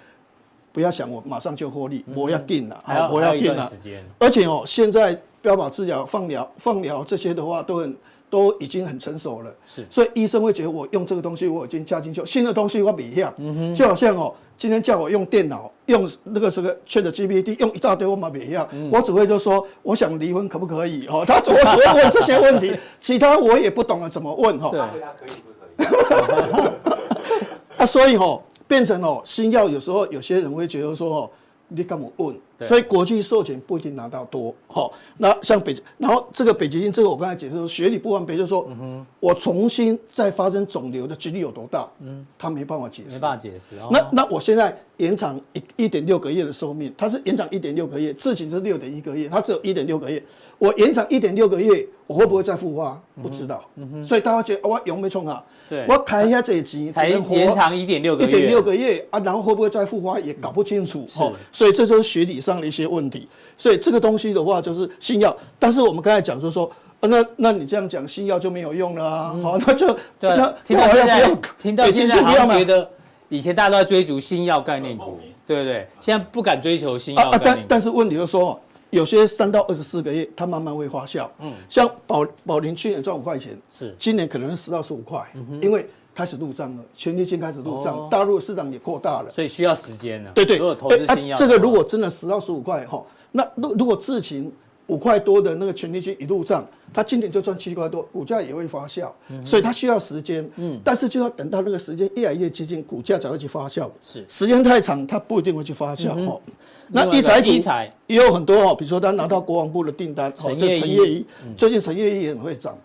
[0.73, 3.71] 不要想我马上就获利，我要定了，好，我要定了，
[4.19, 5.21] 而且哦现在。
[5.43, 7.97] 标靶治疗、放疗、放疗这些的话，都很
[8.31, 9.53] 都已经很成熟了。
[9.67, 13.35] 是，所以医生会觉得我用这个东西，我已经加进去新的东西，我比一下。
[13.39, 18.69] 嗯哼，就好像哦，今天叫我用电脑，用那个这个 ChatGPT，用一大堆，我嘛比一样。
[18.93, 21.09] 我只会就说，我想离婚可不可以？
[21.09, 24.71] 哦， 他只会问这些问题，其他我也不懂得怎么问哈。
[24.71, 24.81] 对，
[25.19, 26.69] 可以不可以？
[27.83, 28.41] 啊，所以哦，
[28.73, 31.31] 变成哦，新药有时候有些人会觉得说哦。
[31.75, 32.37] 你干嘛问？
[32.65, 34.55] 所以国际授权不一定拿到多。
[34.67, 38.69] 好，那像北，然后这个北极星，这个我刚才解释说，学理不完备，就是说，
[39.21, 41.89] 我重新再发生肿瘤的几率有多大？
[42.01, 43.77] 嗯，他没办法解释，没办法解释。
[43.91, 50.23] 那那我现在延长一一点六个月的寿命，它是延长一点六个月，自己是六点一个月，它只有一点六个月。
[50.59, 53.01] 我延长一点六个月，我会不会再复发？
[53.21, 53.65] 不知道。
[54.07, 55.43] 所以大家觉得我用没冲啊？
[55.69, 61.05] 对，我看一下这一集，才延长一点六个月，一点六个月啊，然后会不会再复发也搞不清楚。
[61.09, 61.21] 是，
[61.51, 63.29] 所以这就是学理上的一些问题。
[63.57, 69.37] 所以这个东西的话就是新药，但是我们刚才讲就是说，那那你这样讲新药就没有用了啊？
[69.43, 69.87] 好，那就
[70.21, 72.89] 那听到现在听到现在好像觉得
[73.29, 75.87] 以前大家都在追逐新药概念股，对不对？
[76.01, 77.43] 现在不敢追求新药概念。
[77.45, 78.61] 但但是问题就是说。
[78.93, 81.27] 有些三到二十四个月，它慢慢会发酵。
[81.39, 85.19] 嗯，像宝宝林去年赚五块钱，是今年可能是十到十五块，
[85.63, 90.31] 因为开始入账了，权利金开始入账，大陆市场也扩大了，所以需要时间呢。
[90.35, 90.59] 对对，
[91.37, 94.53] 这个如果真的十到十五块哈，那如如果自行
[94.89, 99.09] 五块多的那个权利金一入账，它今年就赚七块多，股价也会发酵，
[99.45, 100.47] 所以它需要时间。
[100.57, 103.89] 嗯，但是就要等到那个时间越来越接近，股价才会去发酵。
[104.03, 106.11] 是，时间太长，它不一定会去发酵。
[106.29, 106.41] 哦。
[106.89, 107.49] 那医材股
[108.07, 112.77] 也有很多哦，比如说他拿到国防部的订单， 哦，这陈业一，最近陈业一也很会涨，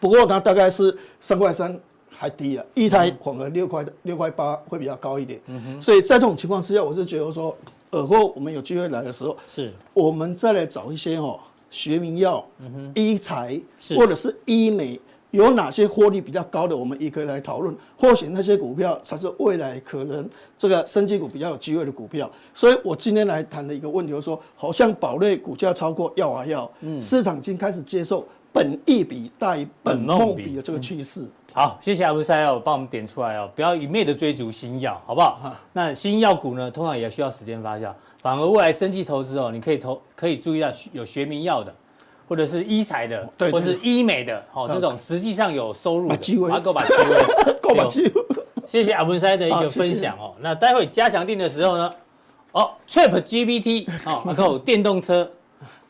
[0.00, 1.78] 不过它大概是三块三
[2.22, 7.52] 还低了，一台反而六块六块八会比较高一点，嗯所以在这种情况之下，我是觉得说，
[7.90, 12.46] 尔后我们有机会来的时候，是，我们再来找一些哦学名药、
[12.94, 13.60] 医材
[13.96, 15.00] 或者是医美
[15.32, 17.74] 有哪些获利比较高的，我们也可以来讨论。
[17.98, 22.30] 或许那些股票才是未来可能这个升级股比较有机会的股票。
[22.54, 31.26] 所以我今天来谈的一个问题，就是说，好像宝瑞股价超过药华药，嗯，市场已经开始接受本益比大于本梦比的这个趋势。
[31.52, 35.40] 好，谢谢阿文师哦，帮我们点出来哦，不要一昧的追逐新药，好不好？
[35.42, 37.92] 啊、那新药股呢，通常也需要时间发酵。
[38.20, 41.74] 反而未来生技投资哦，你可以投，可以注意到有学名药的。
[42.28, 48.24] 或者是医材的，或是医美的，哦，这种实际上有收入的，阿哥把机会，够把 机会。
[48.64, 50.34] 谢谢阿文塞的一个分享哦。
[50.40, 51.92] 那待会加强定的时候呢，
[52.52, 55.30] 哦 chip gbt 哦， 然后电动车，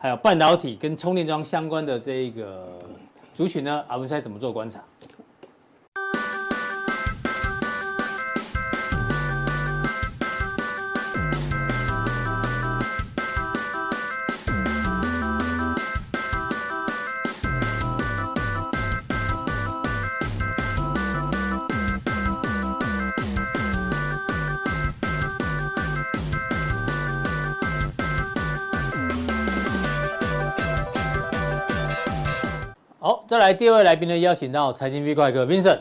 [0.02, 2.76] 还有半导体跟充电桩相关的这个
[3.32, 4.82] 族群呢，阿文猜怎么做观察？
[33.32, 35.80] 再来第二位来宾呢，邀请到财经 V 怪哥 Vincent。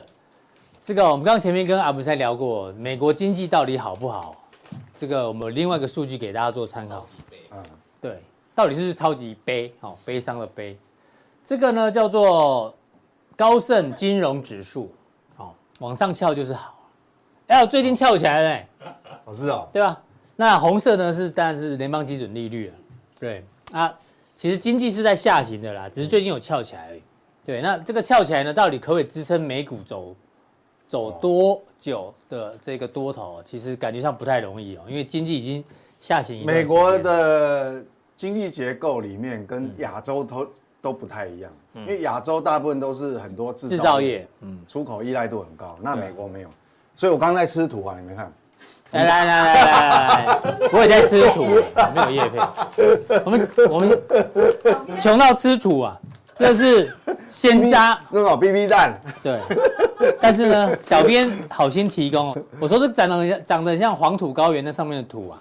[0.81, 4.33] 这个我们刚刚前面跟阿文才聊过，美国经济到底好不好？
[4.95, 7.05] 这个我们有另外一个数据给大家做参考。
[7.51, 7.61] 嗯，
[7.99, 8.21] 对，
[8.55, 9.69] 到底是不是超级悲？
[9.81, 10.77] 哦，悲伤的悲。
[11.43, 12.73] 这个呢叫做
[13.35, 14.89] 高盛金融指数。
[15.35, 16.79] 哦，往上翘就是好。
[17.47, 18.67] 哎，最近翘起来了嘞。
[19.25, 19.69] 我知道。
[19.73, 20.01] 对吧？
[20.37, 22.73] 那红色呢是当然是联邦基准利率了。
[23.19, 23.93] 对啊，
[24.37, 27.01] 其实经济是在下行的啦，只是最近有翘起来而已。
[27.43, 30.15] 对，那这个翘起来呢，到底可不可以支撑美股走
[30.87, 33.41] 走多久的这个多头？
[33.43, 35.63] 其实感觉上不太容易哦，因为经济已经
[35.99, 36.45] 下行。
[36.45, 37.83] 美国的
[38.15, 40.47] 经济结构里面跟亚洲都
[40.81, 45.75] 都不太一样，因为亚洲大部分都是很多制造业，嗯，出口依赖度很高。
[45.81, 46.49] 那美国没有，
[46.95, 48.31] 所以我刚刚在吃土啊，你们看，
[48.91, 51.45] 来来来来来来，我也在吃土，
[51.95, 52.37] 没有叶配，
[53.25, 53.99] 我们我们
[54.99, 55.99] 穷到吃土啊。
[56.41, 56.91] 这是
[57.27, 58.99] 鲜渣， 那种 BB 弹。
[59.21, 59.39] 对，
[60.19, 65.37] 但是呢，小编好心提供，我说这长得像长得像黄土高原那上面的土啊，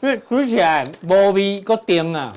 [0.00, 2.32] 因为煮起来无味够甜啊。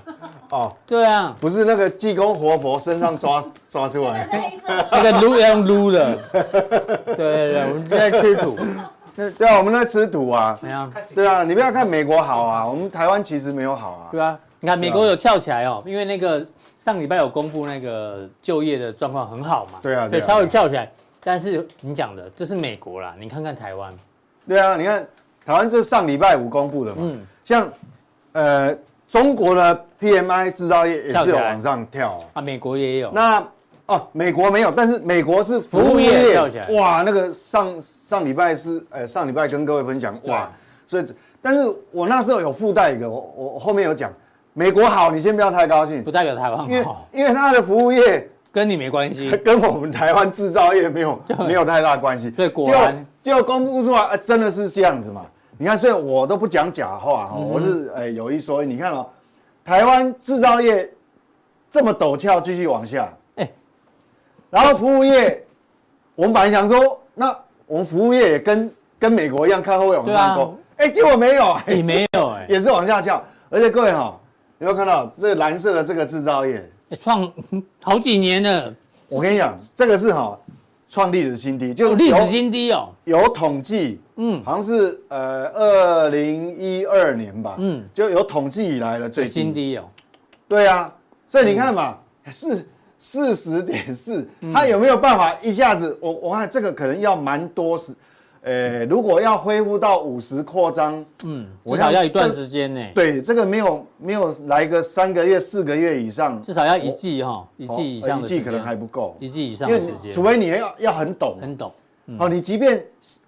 [0.49, 4.27] 哦，对啊，不是那个济公活佛身上抓 抓出来，
[4.91, 6.15] 那个撸要用撸的。
[7.06, 8.58] 对对对，我们在吃土。
[9.38, 10.58] 对啊，我们在吃土啊。
[10.60, 10.91] 怎样？
[11.13, 14.08] 对啊，你不要看美国好啊，我们台湾其实没有好啊。
[14.10, 16.43] 对啊，你看美国有翘起来哦，因为那个。
[16.78, 19.80] 上礼拜有公布那个就业的状况很好嘛？
[19.82, 20.92] 对啊，对，稍微跳起来。
[21.24, 23.94] 但是你讲的这是美国啦，你看看台湾。
[24.48, 25.06] 对啊，你看
[25.46, 26.98] 台湾这是上礼拜五公布的嘛？
[27.02, 27.28] 嗯。
[27.44, 27.70] 像
[28.34, 33.12] 呃中国的 PMI 制造业也是有往上跳啊，美国也有。
[33.12, 33.46] 那
[33.88, 36.70] 哦，美国没有，但是美国是服务业跳起来。
[36.76, 40.52] 哇，那个上上礼拜是呃上礼拜跟各位分享哇，
[40.86, 41.06] 所以
[41.42, 44.13] 但是我那时候有附带一个，我我后面有讲。
[44.58, 52.32] 美国好，你先不要太高兴，不代表台湾好，因为因为它的服务业跟你没关系， 跟我们台湾制造业没有 没有太大关系。
[52.32, 53.06] 所以果然。
[53.22, 55.24] 就，就公布出来，啊，真的是这样子嘛？
[55.60, 58.65] 你看，所以我都不讲假话，我是哎有一说一。
[58.65, 59.08] 你看哦，
[59.63, 60.89] 台湾制造业
[61.70, 63.48] 这么陡峭，继续往下，欸、
[64.50, 65.46] 然后服务业，
[66.15, 67.28] 我们本来想说，那
[67.67, 74.20] 我们服务业也跟跟美国一样，看后会往上走，哎、啊，结果没有，也没有，哎，也是往下翘，而且各位哈。
[74.60, 76.67] 有没有看到这个蓝色的这个制造业？
[77.00, 77.32] 创
[77.80, 78.74] 好几年了。
[79.10, 80.38] 我跟你讲，这个是哈
[80.89, 82.89] 创历史新低，就历史新低哦。
[83.04, 89.88] 有统计，嗯，好像是呃二零一二年吧，嗯，就有统计以来的最新低哦。
[90.48, 90.91] 对啊，
[91.28, 91.98] 所以你看嘛，
[92.32, 92.67] 是
[92.98, 95.96] 四十点四，它有没有办法一下子？
[96.02, 97.93] 我我看这个可能要蛮多时。
[98.41, 102.82] 呃，如果要恢复到五十扩张，嗯，至少要一段时间呢。
[102.95, 108.21] 对，这个没有没有来个三个月、四个月以上，至少要一季哈，一季以上。
[108.21, 110.13] 一季可能还不够，一季以上的时间。
[110.13, 111.71] 除非你要要很陡，很陡。
[112.17, 112.82] 好，你即便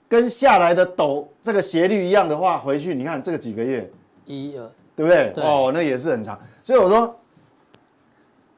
[0.08, 3.89] 跟下来的陡这个斜率一样的话，回去你看这个几个月，
[4.26, 5.34] 一二，对不对？
[5.43, 6.39] 哦，那也是很长。
[6.63, 7.15] 所以我说，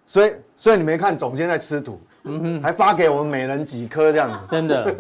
[0.05, 1.99] 所以所以你没看总监在吃土。
[2.23, 4.95] 嗯哼，还发给我们每人几颗这样子，真的，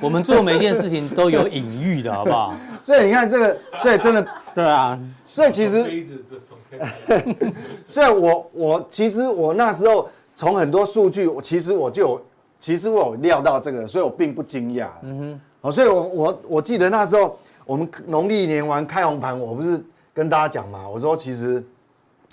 [0.00, 2.54] 我们做每一件事情都有隐喻的，好不好？
[2.82, 5.84] 所以你看这个，所以真的， 对啊，所以其实，
[7.88, 12.22] 所以我我其实我那时候从很多数据，我其实我就有，
[12.58, 14.88] 其实我有料到这个，所以我并不惊讶。
[15.02, 19.82] 嗯哼，好，所以我我我记得那时候我们农历年完开红盘，我不是
[20.14, 21.62] 跟大家讲嘛，我说其实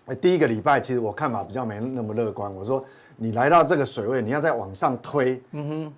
[0.06, 2.54] 哎，第一个礼拜其实我看法比较没那么乐观。
[2.56, 2.84] 我说
[3.18, 5.94] 你来到这个水位，你要再往上推，嗯哼，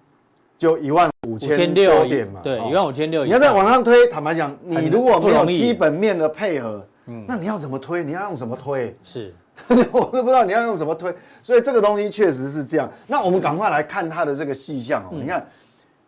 [0.57, 3.25] 就一万五千多点嘛，对，一万五千六。
[3.25, 8.03] 你要再往上推，坦白讲，你如果没有基本面的配合，嗯，那你要怎么推？
[8.05, 8.95] 你要用什么推？
[9.03, 9.33] 是，
[9.67, 11.13] 我都不知道你要用什么推。
[11.41, 12.89] 所以这个东西确实是这样。
[13.05, 15.09] 那我们赶快来看它的这个细项哦。
[15.11, 15.45] 你看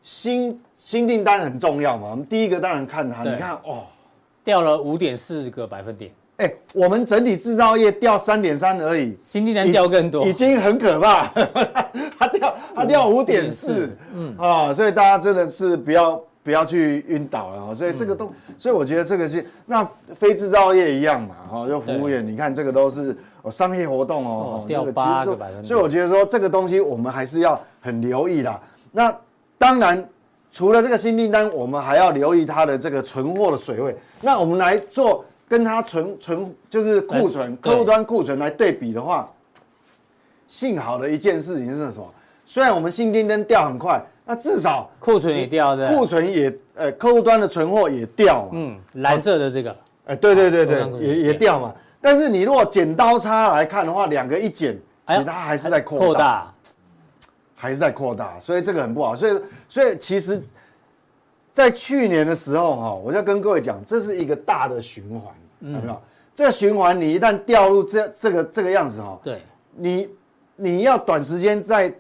[0.02, 3.24] 新新订单很重要嘛，我们第一个当然看它。
[3.24, 3.84] 你看哦，
[4.46, 6.10] 掉了五点四个百分点。
[6.42, 11.28] 哎，我们整体制造业掉三点三而已，新订单掉更多，已经很可怕。
[12.18, 17.74] 它掉，它掉五点四，嗯啊，所以大家真的是不要不要去晕倒了啊。
[17.76, 23.16] 所以这个都，所以我觉得这个是那非制造业一样嘛，哈，就服务业，你看这个都是
[23.52, 25.66] 商业活动哦，掉八个百分点。
[25.66, 28.60] 所以我觉得说这个东西我们还是要很留意啦。
[28.92, 29.16] 那
[29.60, 30.04] 当然，
[30.52, 33.96] 除了这个新订单，我们还要留意它的这个存货的水位。
[34.22, 35.24] 那我们来做。
[35.52, 39.30] 跟它存存就是库存，客户端库存来对比的话，
[40.48, 42.10] 幸好的一件事情是什么？
[42.46, 48.52] 虽然我们新订单掉很快，那至少库存也掉的，库存也呃，客户端的存货也掉嘛。
[48.54, 51.76] 嗯，蓝色的这个，哎，对对对对，也也掉嘛。
[52.00, 56.50] 但是你如果剪刀差来看的话，两个一剪，其实它还是在扩大，
[57.56, 59.18] 还是在扩大，所以这个很不好。
[59.18, 60.42] 所以所以其实，
[61.52, 65.34] 在去年的时候哈，我就跟各位讲，这是一个大的循环。
[65.62, 66.02] 有没有？
[66.34, 67.00] 这个循环？
[67.00, 69.42] 你一旦掉入这这个这个样子哈，对，
[69.76, 70.10] 你
[70.56, 71.94] 你要短时间再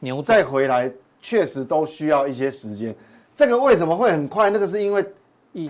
[0.00, 2.94] 牛再回来，确实都需要一些时间。
[3.34, 4.50] 这个为什么会很快？
[4.50, 5.04] 那个是因为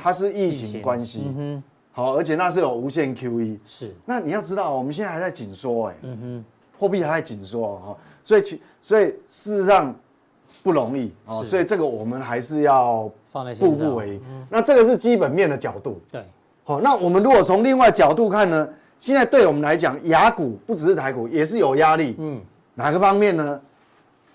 [0.02, 3.94] 它是疫情关系，嗯哼，好，而且那是有无限 QE，是。
[4.04, 6.44] 那你要知道，我们现在还在紧缩，哎，嗯哼，
[6.78, 9.94] 货币还在紧缩哈，所以去所以事实上
[10.62, 13.10] 不容易哦，所以这个我们还是要
[13.58, 14.22] 步步为营。
[14.50, 16.24] 那这个是基本面的角度，对。
[16.68, 18.68] 好，那我们如果从另外角度看呢？
[18.98, 22.14] 现在对我们来讲，雅股不只是台股，也是有压力。
[22.18, 22.38] 嗯，
[22.74, 23.58] 哪个方面呢？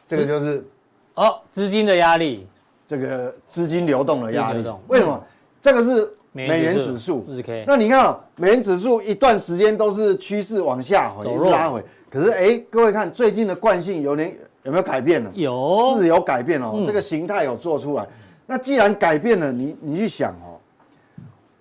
[0.04, 0.65] 这个就是
[1.13, 2.48] 哦，资金的压力，
[2.88, 4.65] 这个资金流动的压力。
[4.88, 5.24] 为什么？
[5.62, 7.24] 这个是美元指数。
[7.46, 11.84] K 那你看，美元指数一段时间都是趋势往下，一直拉回。
[12.10, 15.30] 可是，哎，各位看最近的惯性有点有没有改变呢？
[15.36, 16.82] 有，是有改变哦。
[16.84, 18.08] 这个形态有做出来。
[18.48, 20.52] 那既然改变了，你你去想哦。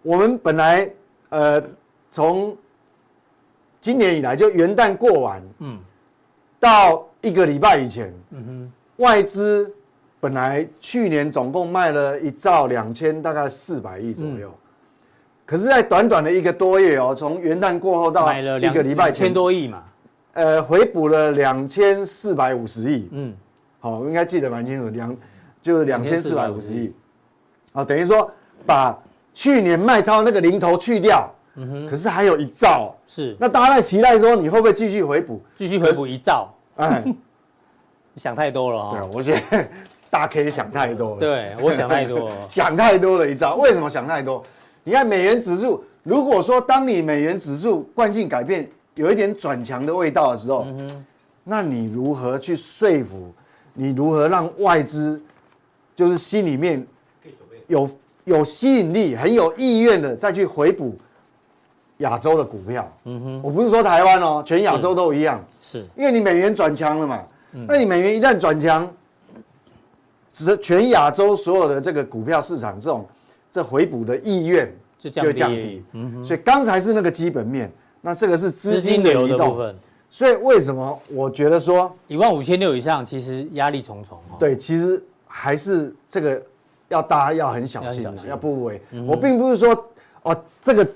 [0.02, 0.90] 我们本来，
[1.28, 1.62] 呃，
[2.10, 2.56] 从
[3.80, 5.78] 今年以来就元旦过完，嗯，
[6.58, 9.72] 到一个礼拜以前，嗯哼，外资
[10.18, 14.52] 本来去年总共卖了一兆两千大概四百亿左右，
[15.46, 19.84] 可是，在短短的一个多月哦，从元旦过后到一个礼拜前，千多亿嘛，
[20.32, 23.34] 呃，回补了两千四百五十亿，嗯，
[23.78, 25.16] 好，我应该记得蛮清楚，两
[25.62, 26.92] 就是两千四百五十亿，
[27.72, 28.28] 啊，等于说
[28.66, 28.98] 把。
[29.34, 35.40] 去年卖超那个零头去掉，嗯哼，可是还有一兆，是，那大家在期待说你会不会继续回补？
[35.56, 36.52] 继续回补一兆？
[36.76, 37.16] 哎，你
[38.16, 39.00] 想太多了啊！
[39.00, 39.68] 对，我现在
[40.10, 41.18] 大 K 想太多了。
[41.18, 43.56] 对，我想太多， 想太多了一兆。
[43.56, 44.42] 为什么想太多？
[44.84, 51.06] 你看美元指数，如果说当你美元指数惯性改变，有一点转强的味道的时候，嗯哼，
[51.44, 53.32] 那你如何去说服？
[53.72, 55.18] 你如何让外资
[55.96, 56.86] 就是心里面
[57.66, 57.88] 有？
[58.24, 60.96] 有吸引力、很有意愿的再去回补
[61.98, 62.88] 亚洲的股票。
[63.04, 65.44] 嗯哼，我不是说台湾哦，全亚洲都一样。
[65.60, 67.22] 是，因为你美元转强了嘛。
[67.52, 67.66] 嗯。
[67.68, 68.88] 那你美元一旦转强，
[70.32, 73.04] 只全亚洲所有的这个股票市场这种
[73.50, 75.82] 这回补的意愿就降低。
[75.92, 76.24] 嗯哼。
[76.24, 77.68] 所以刚才是那个基本面，
[78.00, 79.74] 那这个是资金的移动。
[80.08, 84.18] 所以为什么我觉得说一万五千六以上其实压力重重？
[84.38, 86.40] 对，其实还是这个。
[86.92, 88.80] 要大家要很小心，要，要不为。
[88.90, 89.74] 嗯、我并不是说
[90.22, 90.86] 哦，这个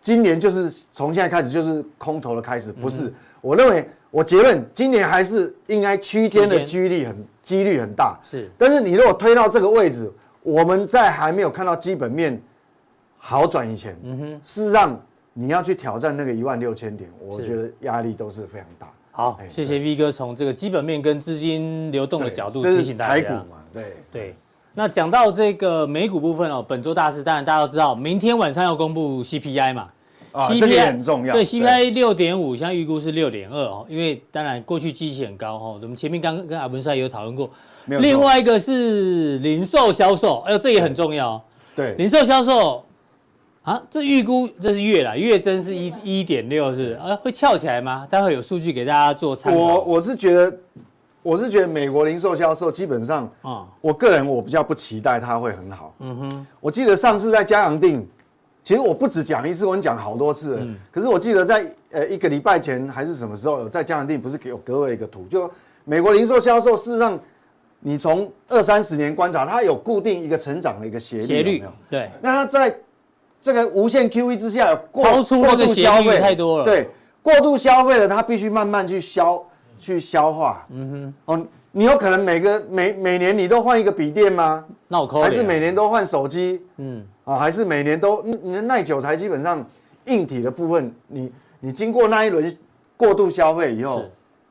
[0.00, 3.06] 今年就是从现在开始就是空头的开始，不是。
[3.06, 8.18] 嗯、我认为我结论今年还是应该区间的几率很几率很大。
[8.24, 10.12] 是，但是你如果推到这个位置，
[10.42, 12.38] 我们在还没有看到基本面
[13.16, 15.00] 好转以前，嗯哼，事实上
[15.32, 18.88] 你要去挑战那个一万六千点，我觉得压力都是非常大。
[19.10, 23.14] 好，谢谢 V 哥从这个基本面跟资金流动的角度提醒大家。
[23.14, 24.34] 台股嘛，对对。
[24.76, 29.88] 那讲到这个美股部分哦，本周大事当然大家都知道，明天晚上要公布 CPI 嘛，
[30.32, 31.32] 啊，CPI，这个很重要。
[31.32, 37.48] 对，CPI 六点五，现在预估是六点二哦，因为当然过去基期很高哦，我们前面刚跟阿文帅有讨论过。
[37.86, 41.40] 另外一个是零售销售，哎呦，这也很重要。
[41.76, 41.94] 对。
[41.94, 42.84] 零售销售
[43.62, 48.04] 啊，这预估这是月啦，月增是一一点六是啊，会翘起来吗？
[48.10, 49.58] 待会有数据给大家做参考。
[49.58, 50.52] 我我是觉得。
[51.24, 55.94] 我是觉得美国零售销售基本上，啊，我个人我比较不期待它会很好。
[56.00, 58.06] 嗯哼，我记得上次在嘉阳定，
[58.62, 60.66] 其实我不止讲一次，我讲好多次了。
[60.92, 65.50] 可是我记得在呃一个礼拜前还是什么时候有在嘉阳定不是给有给我一个图，就
[65.84, 67.18] 美国零售销售事实上，
[67.80, 71.72] 你从二三十年观察，它有固定一个成长的一个斜率，斜率有没有？
[71.88, 72.10] 对。
[72.20, 72.76] 那它在
[73.40, 76.86] 这个无限 QE 之下，过超出那个斜率太多了，对，
[77.22, 79.42] 过度消费了，它必须慢慢去消
[79.78, 80.66] 去消化。
[80.70, 84.64] 嗯哼，哦，你有可能每个每每年你都换一个笔电吗？
[84.88, 86.62] 那我抠还是每年都换手机？
[86.76, 89.64] 嗯，啊，还是每年都你的耐久材基本上
[90.06, 92.58] 硬体的部分，你你经过那一轮
[92.96, 94.04] 过度消费以后，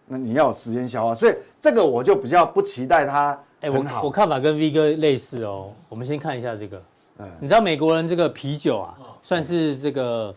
[0.08, 3.40] 那你要有时间消化，所以这个我就比较不期待它。
[3.62, 5.72] 哎，我我看法跟 V 哥类似哦。
[5.88, 6.82] 我们先看一下这个。
[7.20, 10.36] 嗯，你知道美国人这个啤酒啊，算是这个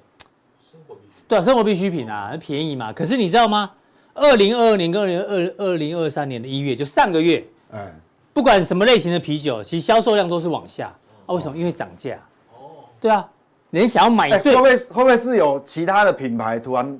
[0.60, 2.92] 生活必需对生活必需品啊，便宜嘛。
[2.92, 3.72] 可是你知道吗？
[4.16, 7.92] 二零二二年跟二零二二零二三年的一月，就上个月，哎，
[8.32, 10.92] 不管什么类型的啤酒，其实销售量都是往下
[11.26, 11.34] 啊。
[11.34, 11.56] 为什么？
[11.56, 12.18] 因为涨价。
[12.54, 13.24] 哦，对啊，
[13.70, 16.98] 人想要买最会不会会不会是有其他的品牌突然？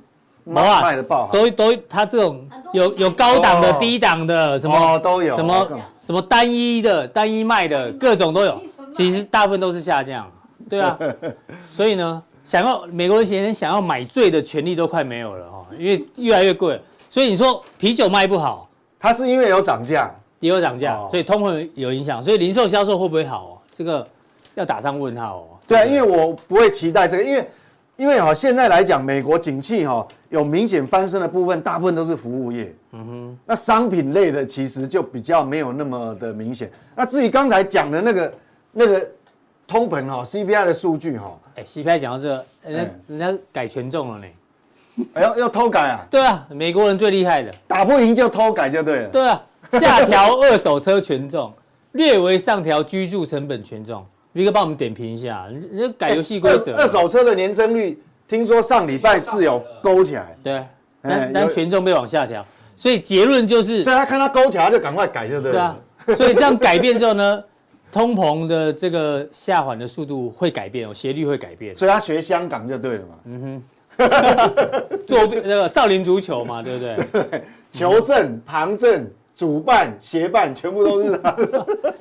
[0.49, 5.67] 卖的爆，都都，它这种有有高档的、低档的，什么都有，什么
[5.99, 8.61] 什么单一的、单一卖的，各种都有。
[8.89, 10.31] 其实大部分都是下降，
[10.69, 10.97] 对啊。
[11.69, 16.79] 所以呢，想要美国人现在想要买醉的权利都快没有了哈，因为越来越贵。
[17.17, 22.21] 所以你说啤酒卖不好，它是因为有涨价，也有涨价，所以通膨有影响。
[22.21, 23.59] 所以零售销售会不会好？
[23.71, 24.07] 这个
[24.53, 25.47] 要打上问号哦。
[25.67, 27.49] 对啊，因为我不会期待这个，因为。
[27.95, 32.71] 因为哈，现在来讲，美国景气哈有明显翻身的部分，大部分都是服务业。
[32.91, 36.71] 嗯哼，那商品类的其实就比较没有那么的明显。
[36.95, 38.33] 那至于刚才讲的那个
[38.71, 39.03] 那个
[39.65, 44.27] 通膨哈 CPI 的数据哈，哎，CPI 讲到这个，人家人家改权重了呢，
[45.13, 46.05] 哎要要偷改啊？
[46.09, 49.09] 对啊，美国人最厉害的，打不赢就偷改就对了。
[49.09, 49.41] 对啊，
[49.73, 51.53] 下调二手车权重，
[51.93, 54.05] 略微上调居住成本权重。
[54.33, 56.71] 一个帮我们点评一下，人家改游戏规则。
[56.75, 60.37] 二手车的年增率，听说上礼拜是有勾起来。
[60.43, 60.63] 对，
[61.01, 62.45] 但但权重被往下调，
[62.75, 65.75] 所以结论就是，所以他看他勾起来，就赶快改，就对了。
[66.05, 67.43] 对啊，所以这样改变之后呢，
[67.91, 71.75] 通膨的这个下缓的速度会改变，哦，斜率会改变。
[71.75, 73.15] 所以他学香港就对了嘛。
[73.25, 73.63] 嗯哼，
[75.07, 77.23] 做那个少林足球嘛，对不对？
[77.29, 79.07] 对，球证、旁证。
[79.37, 81.35] 主办、协办全部都是他，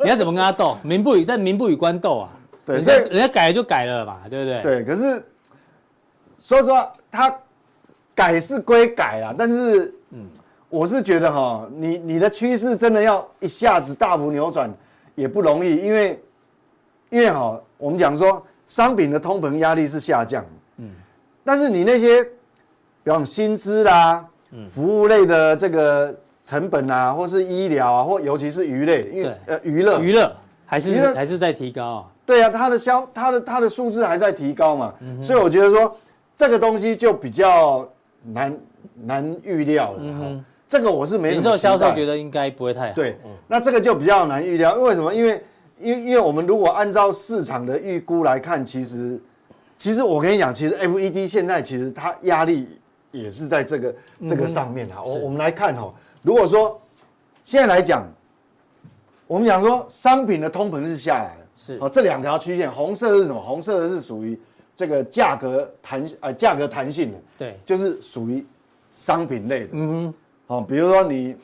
[0.02, 0.74] 你要怎么跟他斗？
[0.82, 2.30] 民不与但民不与官斗啊！
[2.64, 4.62] 对，所以人家改了就改了嘛，对不对？
[4.62, 5.22] 对，可是
[6.38, 7.38] 说实话，他
[8.14, 10.24] 改是归改啊，但是，嗯，
[10.70, 14.72] 我是觉得哈，你你的趋势真的要一下子大幅扭转
[15.14, 16.18] 也不容易，因为
[17.10, 20.55] 因为哈，我们讲说商品的通膨压力是下降，嗯，
[21.46, 22.22] 但是你那些，
[23.02, 26.14] 比方薪资啦，嗯，服务类的这个。
[26.46, 30.32] 成本啊，或是医疗啊，或尤其是鱼类，因为呃娱乐娱乐
[30.64, 32.04] 还是还是在提高啊。
[32.24, 35.92] 对啊，它的消它的它的数字还在提高嘛，嗯、所以我觉得说
[36.36, 37.84] 这个东西就比较
[38.22, 38.56] 难
[38.94, 39.98] 难预料了。
[40.00, 41.42] 嗯、这个我是没什么。
[41.42, 42.94] 零售销售觉得应该不会太好。
[42.94, 45.12] 对，嗯、那这个就比较难预料，因为什么？
[45.12, 45.42] 因为
[45.80, 49.20] 因为因为我们如果按照市场的预估来看，其实
[49.78, 52.68] 其实我跟你讲，其实 FED 现在其实它压力
[53.10, 53.94] 也是在这个、
[54.28, 55.02] 这个上面啊。
[55.02, 55.92] 我我们来看哈。
[56.22, 56.80] 如果说
[57.44, 58.06] 现在来讲，
[59.26, 63.40] 我们讲说商品的通膨是下来了，是哦，这两条曲线，红色的是什么？
[63.40, 64.38] 红色的是属于
[64.74, 68.44] 这个价格弹呃价格弹性的，对，就是属于
[68.94, 70.14] 商品类的，嗯哼，
[70.46, 71.36] 哦，比如说你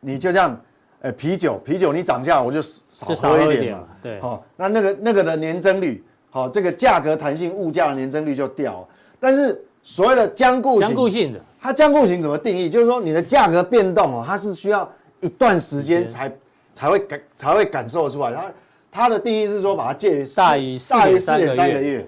[0.00, 0.60] 你就像
[1.00, 6.04] 呃啤酒，啤酒你涨价我就少喝一点嘛，对，哦，那那个那个的年增率，
[6.38, 11.40] 好，这个价格弹性物价的年增率就掉了，但是所谓的僵固僵固性的。
[11.60, 12.70] 它僵固型怎么定义？
[12.70, 14.88] 就是说你的价格变动哦，它是需要
[15.20, 16.32] 一段时间才
[16.72, 18.32] 才会感才会感受出来。
[18.32, 18.52] 它
[18.92, 22.06] 它的定义是说把它介于大于大于四点三个月，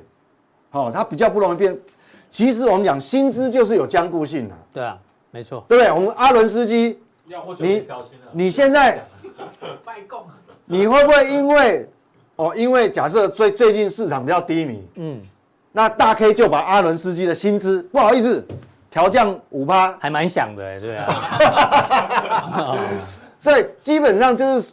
[0.71, 1.77] 哦，它比较不容易变。
[2.31, 4.55] 其实我们讲薪资就是有僵固性的。
[4.73, 4.97] 对啊，
[5.33, 5.65] 没错。
[5.67, 5.93] 对不对？
[5.93, 6.97] 我们阿伦斯基，
[7.59, 7.85] 你
[8.31, 9.03] 你现在
[10.65, 11.91] 你会不会因为
[12.41, 15.21] 哦，因为假设最最近市场比较低迷，嗯，
[15.73, 18.43] 那大 K 就把阿伦斯基的薪资不好意思。
[18.89, 22.77] 调降五趴，还蛮想的哎，对啊，
[23.39, 24.73] 所以基本上就是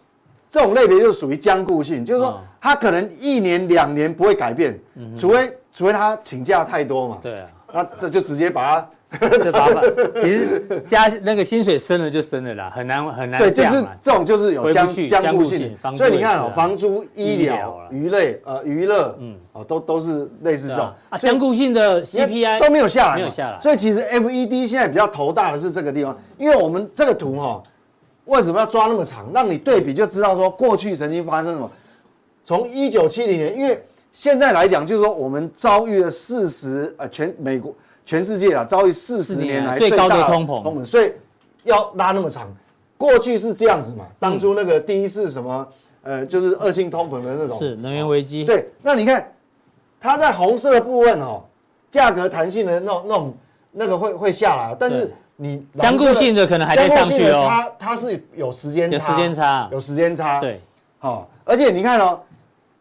[0.50, 4.80] 这种类别就属于僵固性，就是说他可能一年两年不会改变，
[5.16, 8.90] 除非除非他请假太多嘛，对啊，那这就直接把他。
[9.20, 9.82] 这麻烦，
[10.16, 13.40] 其实加那个薪水升了就升了啦，很难很难。
[13.40, 15.74] 对，就是这种就是有僵僵固性。
[15.96, 23.58] 所以你看哦，房租、医疗、鱼类、呃娱乐，嗯，哦都都是类似这种啊，僵固性的 CPI 都没有下来，没有下来。
[23.62, 27.64] 所以其实 FED 现在比较头大的是这个地方，因为我们这个图哈，
[28.26, 29.32] 为什么要抓那么长？
[29.34, 31.72] 让你对比就知道说过去曾经发生什么。
[32.44, 33.82] 从一九七零年，因为
[34.12, 37.74] 现在来讲就是说我们遭遇了四十呃全美国。
[38.08, 40.64] 全世界啊遭遇四十年来最高的通膨。
[40.64, 41.12] 通膨，所以
[41.66, 42.48] 要拉那么长。
[42.98, 45.68] 过去是这样子嘛，当初那个第一次什么
[46.04, 47.60] 呃，就是恶性通膨的那种。
[47.60, 48.46] 是能源危机。
[48.46, 49.30] 对，那你看
[50.00, 51.44] 它在红色的部分哦，
[51.92, 53.34] 价格弹性的那种那种
[53.74, 60.40] 那个会会下来，但是你坚固性的可能还在上去哦，它它是有时间差，有时间差，有时间差。
[60.40, 60.62] 对，
[60.98, 62.22] 好，而且你看哦，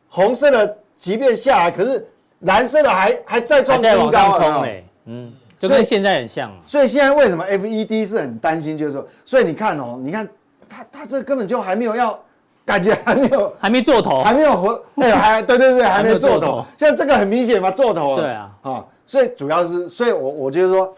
[0.08, 2.08] 红色的即便下来，可是
[2.40, 5.32] 蓝色的还还在创新高哎，嗯。
[5.58, 6.50] 就跟现在很像。
[6.50, 10.28] 啊，所以现在为什么 FED 是很担心，就是说，所以你看哦，你看
[10.68, 12.18] 他他这根本就还没有要，
[12.62, 20.94] 感觉 还没有还没做头，还没有活， 哎，还对对对，还没做头，像这个很明显嘛，做头了，对啊，啊，所以主要是，所以我我就是说，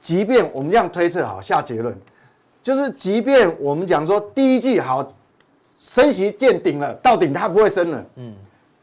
[0.00, 1.94] 即便我们这样推测好下结论，
[2.62, 5.12] 就是即便我们讲说第一季好
[5.78, 8.32] 升息见顶了，到顶它不会升了，嗯，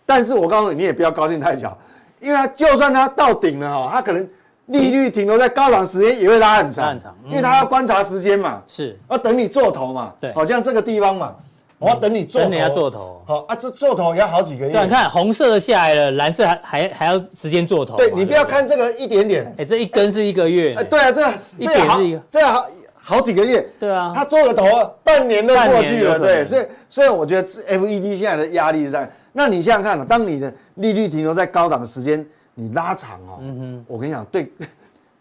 [0.06, 1.76] 但是我告诉你，你也不要高兴太早，
[2.20, 4.28] 因为它就算它到顶了哈，它可能。
[4.70, 8.96] 利率停留在高档时间也会拉很长，很长，因为它要观察时间嘛，是。
[9.10, 11.34] 要等你做头嘛，对，好像这个地方嘛，
[11.80, 14.72] 我要等你做你要做头，好啊，这做头也要好几个月。
[14.72, 17.98] 对，你看红色的下来了，蓝色还还还要时间做头。
[17.98, 24.66] 对，你不要看这个一点点，哎，这一根是一个月，哎，对啊，这一点是一个，这好好几个月，对啊，他做了头，
[25.04, 32.26] 半年都过去了，对，所以所以我觉得 FED 现在的压力是在，那你想想看，当你的利率停留在高档的时间，
[32.56, 34.52] 你拉长哦，嗯哼，我跟你讲，对。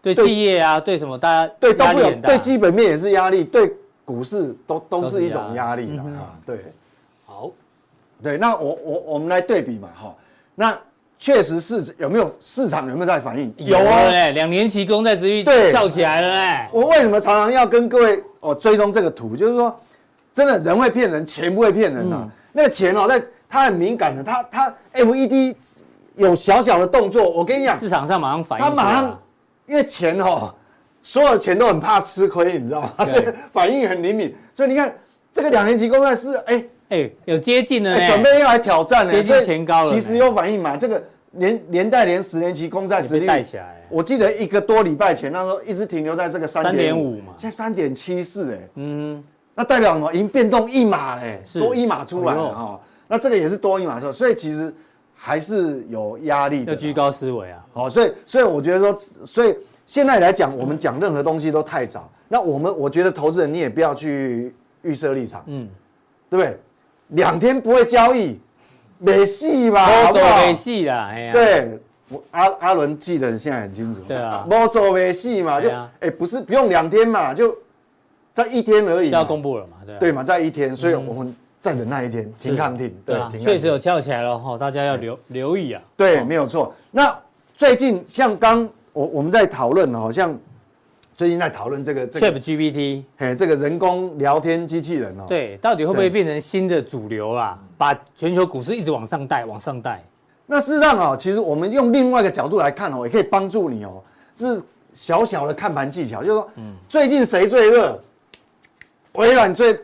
[0.00, 1.18] 对企业啊，对什么？
[1.18, 3.72] 大家对都不有，对基本面也是压力，对
[4.04, 6.38] 股市都都是一种压力的啊。
[6.46, 6.58] 对，
[7.26, 7.50] 好，
[8.22, 10.14] 对，那我我我们来对比嘛，哈，
[10.54, 10.78] 那
[11.18, 13.52] 确实是有没有市场有没有在反应？
[13.56, 16.70] 有啊，两年期公债殖利率笑起来了哎。
[16.72, 19.36] 我为什么常常要跟各位哦追踪这个图？
[19.36, 19.76] 就是说，
[20.32, 22.28] 真的人会骗人，钱不会骗人的。
[22.52, 25.54] 那个钱哦，在它很敏感的，它它 FED
[26.16, 29.18] 有小小的动作，我跟你讲，市场上马上反应，它马上。
[29.66, 30.54] 因为钱哦，
[31.02, 33.04] 所有的钱都很怕吃亏，你知道吗？
[33.04, 34.34] 所以反应很灵敏。
[34.54, 34.90] 所以你看
[35.30, 39.92] 这个两年期公债是哎哎有接近了，准备要来挑战了，接近前高了。
[39.92, 40.74] 其实有反应嘛？
[40.74, 43.76] 这个连连带连十年期公债殖利率带起来。
[43.90, 49.22] 我记得一个多礼拜前那时候一直停留在这个三点五嘛，现在三点七四哎，嗯，
[49.54, 50.10] 那代表什么？
[50.14, 52.80] 已经变动一码嘞，多一码出来了哈。
[53.08, 54.72] 那这个也是多一码出来，所以其实。
[55.20, 57.58] 还是有压力的，要居高思维啊！
[57.72, 59.52] 好，所以所以我觉得说，所以
[59.84, 62.08] 现在来讲，我们讲任何东西都太早。
[62.28, 65.68] 那我们我觉得投资人你也不要去预设立场，嗯，
[66.30, 66.56] 对不对？
[67.08, 68.38] 两天不会交易，
[68.98, 69.86] 没戏吧？
[70.04, 70.36] 好不好？
[70.36, 71.80] 没戏啦，哎呀，对，
[72.10, 77.52] 我阿阿伦记得现在很清楚，对啊，没走没戏嘛，就哎不是不用两天嘛，就
[78.32, 81.34] 在一天而已，就要公布了嘛，对对嘛，在一天，所以我们。
[81.60, 85.82] 再等那一天，停抗停，对，确实有翘起来了哈，大家要留留意啊。
[85.96, 86.72] 对，没有错。
[86.92, 87.16] 那
[87.56, 90.38] 最近像刚我我们在讨论，好像
[91.16, 97.58] 最近在讨论这个 ChatGPT，嘿，这个人工聊天机器人哦，对，到底会不会变成新的主流啊？
[97.76, 100.00] 把全球股市一直往上带，往上带。
[100.46, 104.00] 那事实上哦，其实我们用另外一个角度来看哦，也可以帮助你哦。
[104.36, 104.62] 是
[104.94, 106.50] 小小的看盘技巧，就是说，
[106.88, 108.00] 最近谁最热？
[109.14, 109.76] 微软最。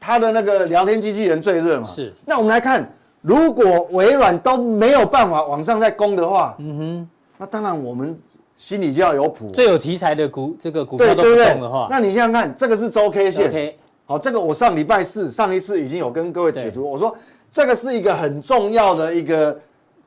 [0.00, 1.86] 它的那个聊天机器人最热嘛？
[1.86, 2.12] 是。
[2.24, 2.88] 那我们来看，
[3.20, 8.18] 如果微软都没有办法往上再攻的话，嗯哼，那当然我们
[8.56, 9.50] 心里就要有谱。
[9.50, 13.74] 最有题材的股，这个股票都不动的话，那你想想看，这个是周 K 线。
[14.06, 17.14] 好，这个我上礼拜四上一次已经有跟各位解读，我说
[17.52, 19.58] 这个是一个很重要的一个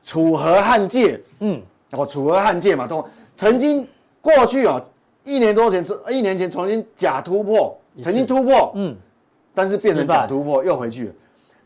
[0.04, 1.20] 楚河汉界。
[1.40, 1.60] 嗯。
[1.92, 3.04] 哦，楚河汉界嘛，都
[3.36, 3.86] 曾经
[4.20, 4.82] 过去啊，
[5.22, 8.72] 一年多前，一年前重新假突破，曾经突破。
[8.74, 8.96] 嗯。
[9.54, 11.14] 但是变成假突破又回去了，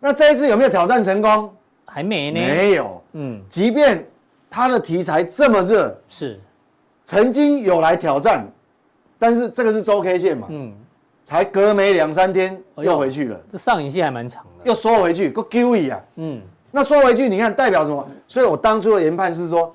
[0.01, 1.55] 那这一次有没有挑战成功？
[1.85, 2.41] 还没呢。
[2.41, 3.03] 没有。
[3.13, 4.05] 嗯，即便
[4.51, 6.41] 它的题材这么热，是
[7.05, 8.47] 曾经有来挑战，
[9.19, 10.75] 但是这个是周 K 线嘛，嗯，
[11.25, 13.41] 才隔没两三天又回去了。
[13.49, 14.69] 这上影线还蛮长的。
[14.69, 16.03] 又缩回去，够 Q 一啊。
[16.17, 18.07] 嗯，那缩回去，你看代表什么？
[18.27, 19.75] 所以我当初的研判是说，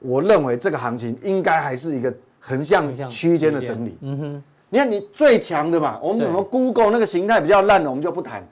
[0.00, 3.98] 我认为这个行情应该还是一个横向区间的整理。
[4.00, 4.42] 嗯哼。
[4.74, 8.44] 你看，你最强的嘛，我们什么 Google 那个形态比较烂的，我们就不谈。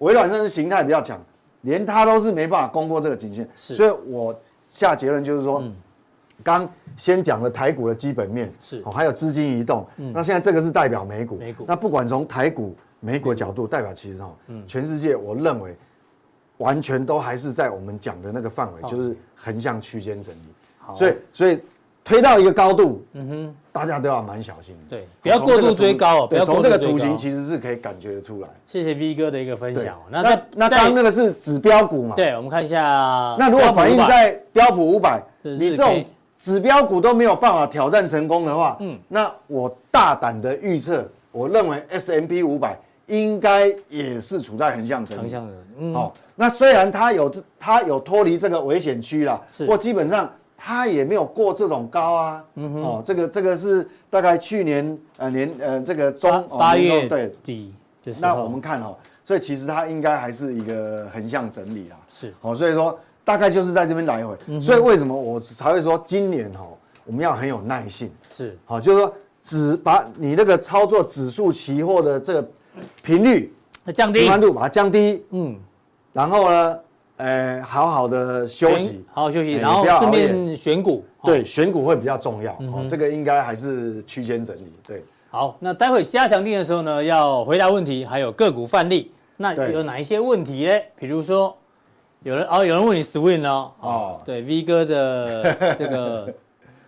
[0.00, 1.18] 微软甚至形态比较强，
[1.62, 3.48] 连它都是没办法攻破这个颈线。
[3.54, 4.38] 所以我
[4.70, 5.64] 下结论就是说，
[6.42, 6.68] 刚
[6.98, 9.86] 先讲了台股的基本面是，哦，还有资金移动。
[9.96, 11.38] 那现在这个是代表美股。
[11.38, 11.64] 美股。
[11.66, 14.34] 那不管从台股、美股的角度，代表其实哦，
[14.66, 15.74] 全世界我认为
[16.58, 20.94] 完全都还是在我们讲的那个范围，就是横向区间整理。
[20.94, 21.58] 所以所以。
[22.04, 24.76] 推到一个高度，嗯哼，大家都要蛮小心。
[24.88, 26.26] 对，不要过度追高哦。
[26.30, 28.48] 对，从这个图形其实是可以感觉得出来。
[28.68, 29.98] 谢谢 V 哥的一个分享。
[30.10, 30.22] 那
[30.54, 32.14] 那刚刚那个是指标股嘛？
[32.14, 33.34] 对，我们看一下。
[33.38, 36.04] 那如果反映在标普五百，你这种
[36.38, 45.22] 指标股都没有办法挑战成功的话，嗯，那我大胆的预测，我认为 S M P 五百应该也是处在横向整理。
[45.22, 50.30] 横向的，嗯，哦，那虽然它有它有脱离这个危险区啦，是，不过基本上
[50.64, 52.44] 它也没有过这种高啊。
[52.54, 57.34] 嗯哼，哦，这个这个是大概去年呃年呃这个中八月对。
[57.42, 57.74] 底，
[58.20, 61.98] 那我们看哦，所以其实它应该还是一个横向整理啊。
[62.08, 62.98] 是，哦，所以说。
[63.24, 66.66] 大概就是在这边来回，所以为什么我才会说今年哈，
[67.04, 68.58] 我们要很有耐性，是。
[68.64, 72.48] 好，就是说只把你那个操作指数期货的这个
[73.00, 73.54] 频率
[73.94, 75.56] 降低，频繁度把它降低，嗯，
[76.12, 76.78] 然后呢，
[77.22, 85.04] 呃，好好的休息，好好休息，然后顺便选股，对，选股会比较重要，哦，这个应该还是区间整理，对。
[85.30, 90.72] 好，那待会加强定的时候呢，要回答问题，还有个股范例，那有哪一些问题呢？
[90.96, 91.56] 比如说。
[92.24, 95.42] 有人哦，有人问你 Swing 哦，哦，对，V 哥的
[95.74, 96.32] 这个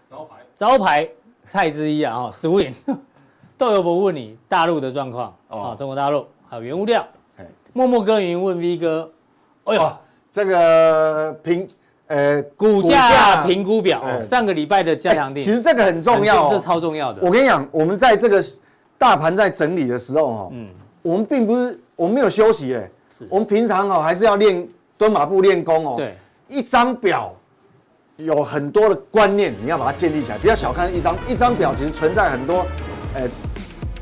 [0.08, 0.36] 招牌。
[0.54, 1.08] 招牌
[1.44, 2.72] 菜之一啊，哦，Swing，
[3.58, 7.04] 豆油伯问你大陆的状况啊，中国大陆还有原物料，
[7.72, 9.10] 默默耕耘问 V 哥，
[9.64, 9.92] 哎呦，
[10.34, 11.64] 这个评
[12.08, 17.22] 呃股价评估表，上个礼拜的加强錠，其实这个很重要，这超重要的。
[17.22, 18.44] 我跟你讲，我们在这个
[18.98, 20.68] 大盘在整理的时候哈，嗯，
[21.02, 23.24] 我们并不是我们没有休息哎，是。
[23.30, 24.68] 我们平常哦还是要练。
[24.96, 26.16] 蹲马步练功哦，对，
[26.46, 27.34] 一张表
[28.16, 32.64] 有很多的观念，你要把它建立起来，不要小看一张一张表，其实存在很多
[33.12, 33.28] 呃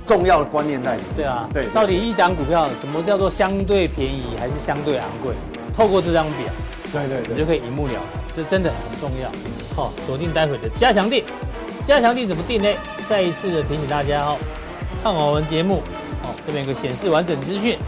[0.05, 1.17] 重要的观念在里面。
[1.17, 5.35] 对啊，对，到底一档股票什么叫做相对便宜还是相对昂贵？
[5.73, 6.53] 透过这张表，
[6.93, 8.03] 对对对，你就可以一目了然，
[8.37, 9.31] 这真的很重要。
[9.75, 11.25] 好，锁定待会的加强地，
[11.83, 12.69] 加强地怎么定呢？
[13.09, 14.39] 再一次的提醒大家哦，
[15.03, 15.83] 看完我们节目
[16.23, 17.79] 哦，这边有个显示完整资讯。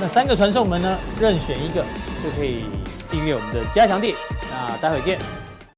[0.00, 1.82] 那三个传送门呢，任选一个
[2.22, 2.64] 就可以
[3.10, 4.14] 订阅我们的加强地。
[4.50, 5.18] 那待会见。